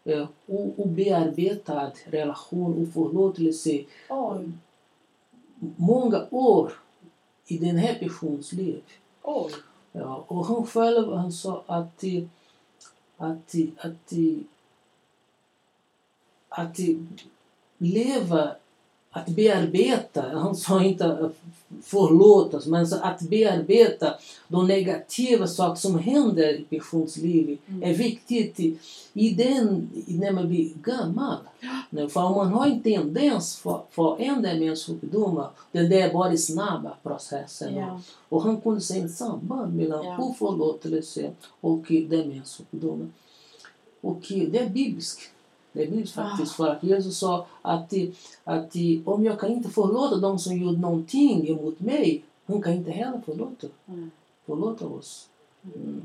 Eh, 0.04 0.26
o- 0.46 0.74
obearbetad 0.76 1.92
relation, 2.04 2.82
oförlåtelse. 2.82 3.84
Oj. 4.08 4.50
Många 5.76 6.26
år 6.30 6.72
i 7.46 7.58
den 7.58 7.76
här 7.76 7.94
persons 7.94 8.52
liv. 8.52 8.82
Oj. 9.22 9.52
Ja, 9.92 10.24
och 10.28 10.46
han 10.46 10.66
själv 10.66 11.12
han 11.12 11.32
sa 11.32 11.62
att 11.66 12.04
eh, 12.04 12.22
att, 13.16 13.54
att, 13.78 14.12
att 16.48 16.78
leva, 17.78 18.56
att 19.18 19.28
bearbeta, 19.28 20.24
han 20.32 20.56
sa 20.66 20.84
inte 20.84 21.30
förlåtas, 21.82 22.66
men 22.66 22.86
att 23.02 23.20
bearbeta 23.20 24.14
de 24.48 24.66
negativa 24.66 25.46
saker 25.46 25.80
som 25.80 25.98
händer 25.98 26.60
i 26.60 26.64
persons 26.64 27.16
liv 27.16 27.58
mm. 27.66 27.82
är 27.82 27.94
viktigt 27.94 28.60
i, 29.12 29.30
den, 29.30 29.90
när 30.06 30.32
man 30.32 30.48
blir 30.48 30.70
gammal. 30.82 31.36
Ja. 31.60 32.08
För 32.08 32.24
om 32.24 32.32
man 32.32 32.52
har 32.52 32.66
en 32.66 32.82
tendens 32.82 33.56
för, 33.56 33.80
för 33.90 34.20
en 34.20 34.42
demenssjukdomar, 34.42 35.50
det 35.72 36.00
är 36.00 36.12
bara 36.12 36.36
snabba 36.36 36.96
processen. 37.02 37.76
Ja. 37.76 38.00
Och 38.28 38.42
han 38.42 38.60
kunde 38.60 38.80
se 38.80 38.98
ett 38.98 39.14
samband 39.14 39.76
mellan 39.76 40.04
ja. 40.04 40.18
oförlåtelse 40.18 41.30
och 41.60 41.86
demenssjukdomar. 41.88 43.08
Och 44.00 44.22
det 44.28 44.58
är 44.58 44.68
bibliskt. 44.68 45.20
Bibliskt 45.72 46.14
faktiskt. 46.14 46.52
För 46.52 46.68
att 46.68 46.82
Jesus 46.82 47.18
sa 47.18 47.46
att, 47.62 47.92
att 48.44 48.74
om 49.04 49.24
jag 49.24 49.40
kan 49.40 49.50
inte 49.50 49.68
förlåta 49.68 50.16
de 50.16 50.38
som 50.38 50.56
gjorde 50.56 50.78
någonting 50.78 51.48
emot 51.48 51.80
mig, 51.80 52.24
hon 52.46 52.62
kan 52.62 52.72
inte 52.72 52.90
heller 52.90 53.20
förlåta, 53.26 53.66
mm. 53.86 54.10
förlåta 54.46 54.86
oss. 54.86 55.28
Mm. 55.74 56.02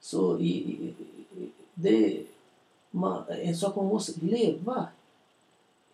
Så 0.00 0.38
i, 0.38 0.76
det, 1.74 2.22
man, 2.90 3.22
en 3.28 3.56
sak 3.56 3.76
man 3.76 3.86
måste 3.86 4.24
leva 4.24 4.86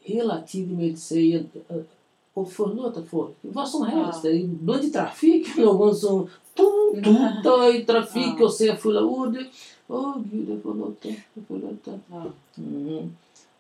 hela 0.01 0.43
tiden 0.43 0.77
med 0.77 0.99
sig 0.99 1.47
och 2.35 2.53
förlåta 2.53 3.03
folk. 3.03 3.35
Vad 3.41 3.69
som 3.69 3.87
helst. 3.87 4.25
Ja. 4.25 4.31
Ibland 4.31 4.85
i 4.85 4.91
trafik, 4.91 5.57
någon 5.57 5.95
som 5.95 6.29
tutar 6.55 7.77
i 7.77 7.85
trafik 7.85 8.41
och 8.41 8.55
säger 8.55 8.77
fulla 8.77 9.03
ord. 9.03 9.45
Åh 9.87 10.19
Gud, 10.31 10.51
jag 10.51 10.63
förlåter, 10.63 11.25
jag 11.35 11.47
förlåter. 11.47 12.01
Ja. 12.11 12.25
Mm. 12.59 13.17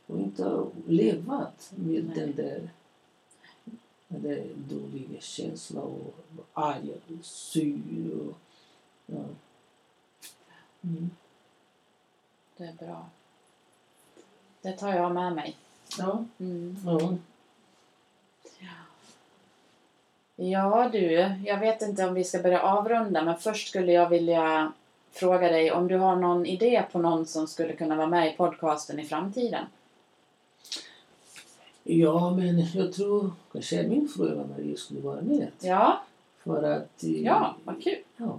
Och 0.06 0.18
inte 0.18 0.64
levat 0.86 1.72
med 1.76 2.04
Nej. 2.04 2.14
den 2.14 2.34
där 2.36 2.70
den 4.08 4.68
dåliga 4.68 5.20
känslan 5.20 5.84
och 5.84 6.14
arg 6.52 6.92
och 6.92 7.24
sur. 7.24 8.20
Och, 8.20 8.36
ja. 9.06 9.24
Mm. 10.82 11.10
Det 12.56 12.64
är 12.64 12.72
bra. 12.72 13.06
Det 14.62 14.72
tar 14.72 14.94
jag 14.94 15.14
med 15.14 15.34
mig. 15.34 15.56
Ja. 15.98 16.24
Mm. 16.38 16.76
ja. 16.86 17.16
Ja 20.36 20.88
du, 20.92 21.10
jag 21.44 21.60
vet 21.60 21.82
inte 21.82 22.04
om 22.04 22.14
vi 22.14 22.24
ska 22.24 22.42
börja 22.42 22.62
avrunda 22.62 23.24
men 23.24 23.38
först 23.38 23.68
skulle 23.68 23.92
jag 23.92 24.08
vilja 24.08 24.72
fråga 25.14 25.48
dig 25.48 25.72
om 25.72 25.88
du 25.88 25.96
har 25.96 26.16
någon 26.16 26.46
idé 26.46 26.84
på 26.92 26.98
någon 26.98 27.26
som 27.26 27.46
skulle 27.46 27.72
kunna 27.72 27.96
vara 27.96 28.06
med 28.06 28.34
i 28.34 28.36
podcasten 28.36 29.00
i 29.00 29.04
framtiden? 29.04 29.64
Ja, 31.82 32.30
men 32.30 32.66
jag 32.74 32.92
tror 32.92 33.30
kanske 33.52 33.82
min 33.82 34.08
fru 34.08 34.32
Eva-Marie 34.32 34.76
skulle 34.76 35.00
vara 35.00 35.20
med. 35.20 35.48
Ja. 35.60 36.02
För 36.44 36.62
att... 36.62 37.02
Ja, 37.02 37.56
vad 37.64 37.82
kul. 37.82 37.98
Ja. 38.16 38.38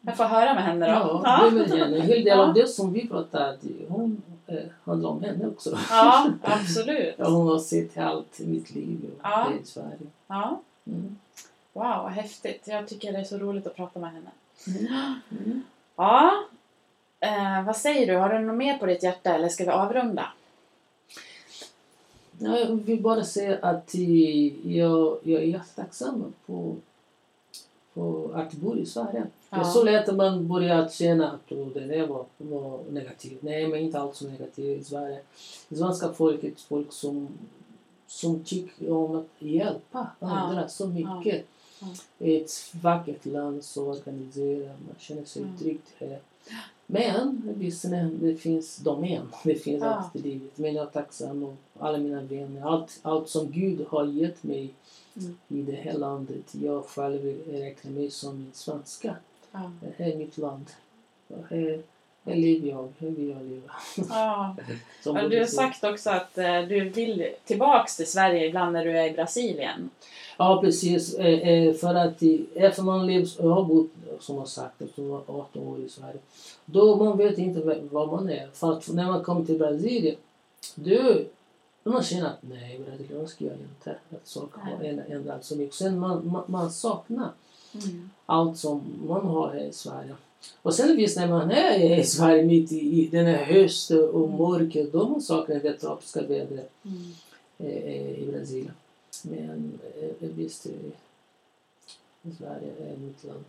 Jag 0.00 0.16
får 0.16 0.24
höra 0.24 0.54
med 0.54 0.64
henne 0.64 0.86
då. 0.86 0.92
Ja, 0.92 1.22
ja. 1.24 1.50
det 1.50 1.56
med 1.56 1.70
henne. 1.70 1.96
En 1.96 2.02
hel 2.02 2.24
del 2.24 2.38
ja. 2.38 2.46
av 2.46 2.54
det 2.54 2.68
som 2.68 2.92
vi 2.92 3.08
pratar 3.08 3.56
hon 3.88 4.22
eh, 4.46 4.56
handlar 4.84 5.10
om 5.10 5.22
henne 5.22 5.46
också. 5.46 5.78
Ja, 5.90 6.30
absolut. 6.42 7.14
ja, 7.18 7.28
hon 7.28 7.46
har 7.46 7.58
sett 7.58 7.98
allt 7.98 8.40
i 8.40 8.46
mitt 8.46 8.74
liv 8.74 9.10
ja. 9.22 9.52
i 9.62 9.66
Sverige. 9.66 10.06
Ja. 10.26 10.60
Mm. 10.86 11.16
Wow, 11.72 12.02
vad 12.02 12.12
häftigt. 12.12 12.62
Jag 12.64 12.88
tycker 12.88 13.12
det 13.12 13.18
är 13.18 13.24
så 13.24 13.38
roligt 13.38 13.66
att 13.66 13.76
prata 13.76 14.00
med 14.00 14.12
henne. 14.12 14.30
Mm. 14.66 15.14
Mm. 15.30 15.62
Ja. 15.96 16.44
Eh, 17.20 17.64
vad 17.66 17.76
säger 17.76 18.06
du? 18.06 18.16
Har 18.16 18.28
du 18.28 18.38
något 18.38 18.56
mer 18.56 18.78
på 18.78 18.86
ditt 18.86 19.02
hjärta 19.02 19.34
eller 19.34 19.48
ska 19.48 19.64
vi 19.64 19.70
avrunda? 19.70 20.26
Ja, 22.38 22.58
jag 22.58 22.66
vill 22.66 23.02
bara 23.02 23.24
säga 23.24 23.58
att 23.62 23.94
jag, 24.64 25.18
jag 25.22 25.42
är 25.42 25.46
jättetacksam 25.46 26.34
på, 26.46 26.76
på 27.94 28.30
att 28.34 28.52
bo 28.52 28.76
i 28.76 28.86
Sverige. 28.86 29.26
Ja. 29.50 29.56
Det 29.56 29.62
är 29.62 29.70
så 29.70 29.84
lätt 29.84 30.08
att 30.08 30.16
man 30.16 30.48
börjar 30.48 30.88
känna 30.88 31.30
att 31.30 31.48
det 31.74 31.80
där 31.80 32.06
var, 32.06 32.24
var 32.36 32.80
negativt. 32.90 33.42
Nej, 33.42 33.68
men 33.68 33.80
inte 33.80 34.00
alls 34.00 34.22
negativt 34.22 34.80
i 34.80 34.84
Sverige. 34.84 35.20
Det 35.68 35.76
svenska 35.76 36.12
folket 36.12 36.60
folk 36.60 36.92
som, 36.92 37.28
som 38.06 38.44
tycker 38.44 38.92
om 38.92 39.16
att 39.16 39.28
hjälpa 39.38 40.06
andra 40.18 40.62
ja. 40.62 40.68
så 40.68 40.86
mycket. 40.86 41.36
Ja. 41.36 41.42
Ett 42.18 42.50
vackert 42.82 43.26
land, 43.26 43.64
så 43.64 43.86
organiserat, 43.86 44.76
man 44.86 44.94
känner 44.98 45.24
sig 45.24 45.42
mm. 45.42 45.58
tryggt 45.58 45.88
här. 45.98 46.20
Men 46.86 47.54
visserligen, 47.58 48.18
det 48.20 48.36
finns 48.36 48.76
domän, 48.76 49.28
det 49.44 49.54
finns 49.54 49.82
ja. 49.82 49.94
allt 49.94 50.16
i 50.16 50.18
livet. 50.18 50.58
Men 50.58 50.74
jag 50.74 50.86
är 50.86 50.90
tacksam 50.90 51.42
och 51.42 51.54
alla 51.78 51.98
mina 51.98 52.22
vänner, 52.22 52.62
allt, 52.62 53.00
allt 53.02 53.28
som 53.28 53.50
Gud 53.50 53.86
har 53.88 54.06
gett 54.06 54.42
mig 54.42 54.74
mm. 55.16 55.38
i 55.48 55.62
det 55.62 55.76
här 55.76 55.98
landet. 55.98 56.54
Jag 56.54 56.84
själv 56.84 57.42
räknar 57.48 57.90
mig 57.90 58.10
som 58.10 58.30
en 58.30 58.50
svenska. 58.52 59.16
Ja. 59.52 59.72
Det 59.80 60.04
här 60.04 60.12
är 60.12 60.16
mitt 60.16 60.38
land. 60.38 60.66
Här, 61.48 61.82
här 62.24 62.34
lever 62.34 62.68
jag, 62.68 62.92
här 62.98 63.08
vill 63.08 63.28
jag 63.28 63.44
leva. 63.44 63.72
Ja. 64.08 64.56
ja 65.04 65.28
du 65.28 65.38
har 65.38 65.46
sagt 65.46 65.84
också 65.84 66.10
att 66.10 66.38
uh, 66.38 66.68
du 66.68 66.88
vill 66.88 67.28
tillbaks 67.44 67.96
till 67.96 68.10
Sverige 68.10 68.46
ibland 68.46 68.72
när 68.72 68.84
du 68.84 68.98
är 68.98 69.10
i 69.10 69.12
Brasilien. 69.12 69.90
Ja 70.36 70.60
precis, 70.60 71.14
eh, 71.14 71.48
eh, 71.48 71.74
för 71.74 71.94
att 71.94 72.22
efter 72.54 72.82
man 72.82 73.06
lever, 73.06 73.28
jag 73.38 73.50
har 73.50 73.64
bott 73.64 73.90
som 74.20 74.36
jag 74.36 74.48
sagt 74.48 74.82
efter 74.82 75.16
18 75.26 75.62
år 75.62 75.80
i 75.80 75.88
Sverige. 75.88 76.18
Då 76.64 76.96
man 76.96 77.18
vet 77.18 77.38
inte 77.38 77.60
vad 77.90 78.08
man 78.08 78.30
är. 78.30 78.48
För 78.52 78.72
att 78.72 78.88
när 78.88 79.06
man 79.06 79.24
kommer 79.24 79.44
till 79.44 79.58
Brasilien, 79.58 80.16
då 80.74 81.90
man 81.90 82.02
känner 82.02 82.26
att 82.26 82.38
nej, 82.40 82.80
brasiliansk 82.86 83.40
gör 83.40 83.52
inte. 83.52 83.96
Att 84.10 84.26
saker 84.26 84.60
har 84.60 85.14
ändrats 85.14 85.48
så 85.48 85.56
mycket. 85.56 85.74
Sen 85.74 85.98
man, 85.98 86.26
man, 86.32 86.42
man 86.46 86.70
saknar 86.70 87.30
mm. 87.74 88.10
allt 88.26 88.58
som 88.58 88.82
man 89.06 89.26
har 89.26 89.48
här 89.48 89.64
i 89.64 89.72
Sverige. 89.72 90.14
Och 90.62 90.74
sen 90.74 90.96
visst 90.96 91.16
när 91.16 91.28
man 91.28 91.50
är 91.50 91.98
i 91.98 92.04
Sverige 92.04 92.44
mitt 92.44 92.72
i, 92.72 93.02
i 93.02 93.08
den 93.08 93.26
här 93.26 93.44
hösten 93.44 94.08
och 94.08 94.28
mm. 94.28 94.38
mörkret, 94.38 94.92
då 94.92 95.08
man 95.08 95.22
saknar 95.22 95.56
det 95.56 95.72
tropiska 95.72 96.22
vädret 96.22 96.70
mm. 96.84 97.12
eh, 97.58 98.10
i 98.10 98.28
Brasilien. 98.32 98.74
Men 99.22 99.78
eh, 100.00 100.28
visst, 100.28 100.66
i 100.66 102.32
Sverige 102.38 102.72
är 102.80 102.96
mitt 102.96 103.24
land. 103.24 103.44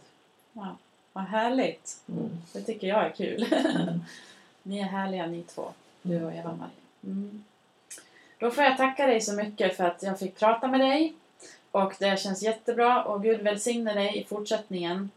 Ja, 0.53 0.77
vad 1.13 1.23
härligt. 1.23 1.99
Mm. 2.08 2.29
Det 2.53 2.62
tycker 2.62 2.88
jag 2.88 3.05
är 3.05 3.10
kul. 3.10 3.47
Mm. 3.51 3.99
ni 4.63 4.79
är 4.79 4.84
härliga 4.84 5.27
ni 5.27 5.43
två, 5.43 5.65
du 6.01 6.23
och 6.23 6.34
Eva-Maria. 6.34 6.69
Mm. 7.03 7.43
Då 8.39 8.51
får 8.51 8.63
jag 8.63 8.77
tacka 8.77 9.08
dig 9.08 9.21
så 9.21 9.34
mycket 9.34 9.77
för 9.77 9.84
att 9.84 10.03
jag 10.03 10.19
fick 10.19 10.39
prata 10.39 10.67
med 10.67 10.79
dig. 10.79 11.13
Och 11.71 11.93
det 11.99 12.19
känns 12.19 12.43
jättebra 12.43 13.03
och 13.03 13.23
Gud 13.23 13.41
välsigne 13.41 13.93
dig 13.93 14.17
i 14.17 14.23
fortsättningen. 14.23 15.10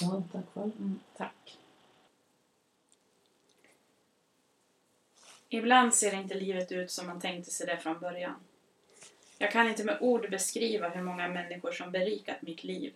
Ja, 0.00 0.22
tack 0.32 0.44
själv. 0.54 0.72
Mm, 0.78 1.00
tack. 1.16 1.58
Ibland 5.48 5.94
ser 5.94 6.14
inte 6.14 6.34
livet 6.34 6.72
ut 6.72 6.90
som 6.90 7.06
man 7.06 7.20
tänkte 7.20 7.50
sig 7.50 7.66
det 7.66 7.76
från 7.76 8.00
början. 8.00 8.34
Jag 9.38 9.52
kan 9.52 9.68
inte 9.68 9.84
med 9.84 9.98
ord 10.00 10.30
beskriva 10.30 10.88
hur 10.88 11.02
många 11.02 11.28
människor 11.28 11.72
som 11.72 11.92
berikat 11.92 12.42
mitt 12.42 12.64
liv. 12.64 12.94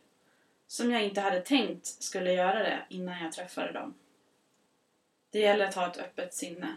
Som 0.66 0.90
jag 0.90 1.04
inte 1.04 1.20
hade 1.20 1.40
tänkt 1.40 1.86
skulle 1.86 2.32
göra 2.32 2.58
det 2.58 2.86
innan 2.88 3.22
jag 3.22 3.32
träffade 3.32 3.72
dem. 3.72 3.94
Det 5.30 5.38
gäller 5.38 5.64
att 5.64 5.74
ha 5.74 5.90
ett 5.90 5.98
öppet 5.98 6.34
sinne. 6.34 6.76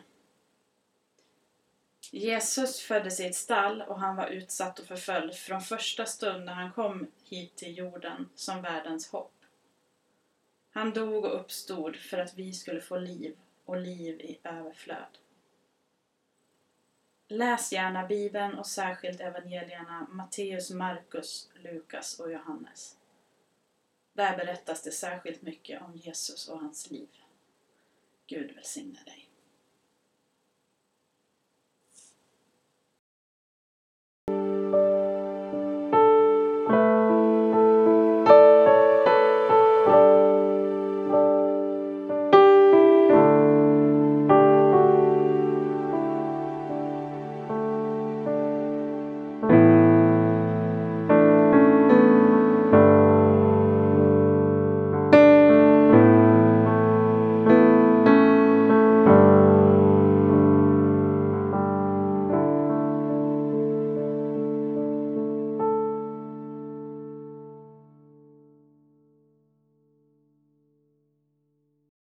Jesus 2.12 2.80
föddes 2.80 3.20
i 3.20 3.26
ett 3.26 3.36
stall 3.36 3.82
och 3.82 4.00
han 4.00 4.16
var 4.16 4.28
utsatt 4.28 4.80
och 4.80 4.88
förföljd 4.88 5.36
från 5.36 5.62
första 5.62 6.06
stund 6.06 6.46
när 6.46 6.54
han 6.54 6.72
kom 6.72 7.08
hit 7.24 7.56
till 7.56 7.78
jorden 7.78 8.30
som 8.36 8.62
världens 8.62 9.08
hopp. 9.08 9.40
Han 10.74 10.94
dog 10.94 11.26
och 11.26 11.40
uppstod 11.40 11.96
för 11.96 12.18
att 12.18 12.38
vi 12.38 12.54
skulle 12.54 12.82
få 12.82 12.98
liv 12.98 13.38
och 13.66 13.78
liv 13.78 14.22
i 14.22 14.40
överflöd. 14.44 15.18
Läs 17.28 17.74
gärna 17.74 18.08
Bibeln 18.08 18.54
och 18.58 18.68
särskilt 18.68 19.22
evangelierna 19.22 20.08
Matteus, 20.10 20.72
Markus, 20.72 21.50
Lukas 21.54 22.20
och 22.20 22.32
Johannes. 22.32 22.98
Där 24.14 24.38
berättas 24.38 24.84
det 24.84 24.92
särskilt 24.92 25.42
mycket 25.42 25.82
om 25.82 25.96
Jesus 25.96 26.50
och 26.50 26.60
hans 26.60 26.92
liv. 26.92 27.10
Gud 28.28 28.56
välsigne 28.56 29.00
dig. 29.06 29.31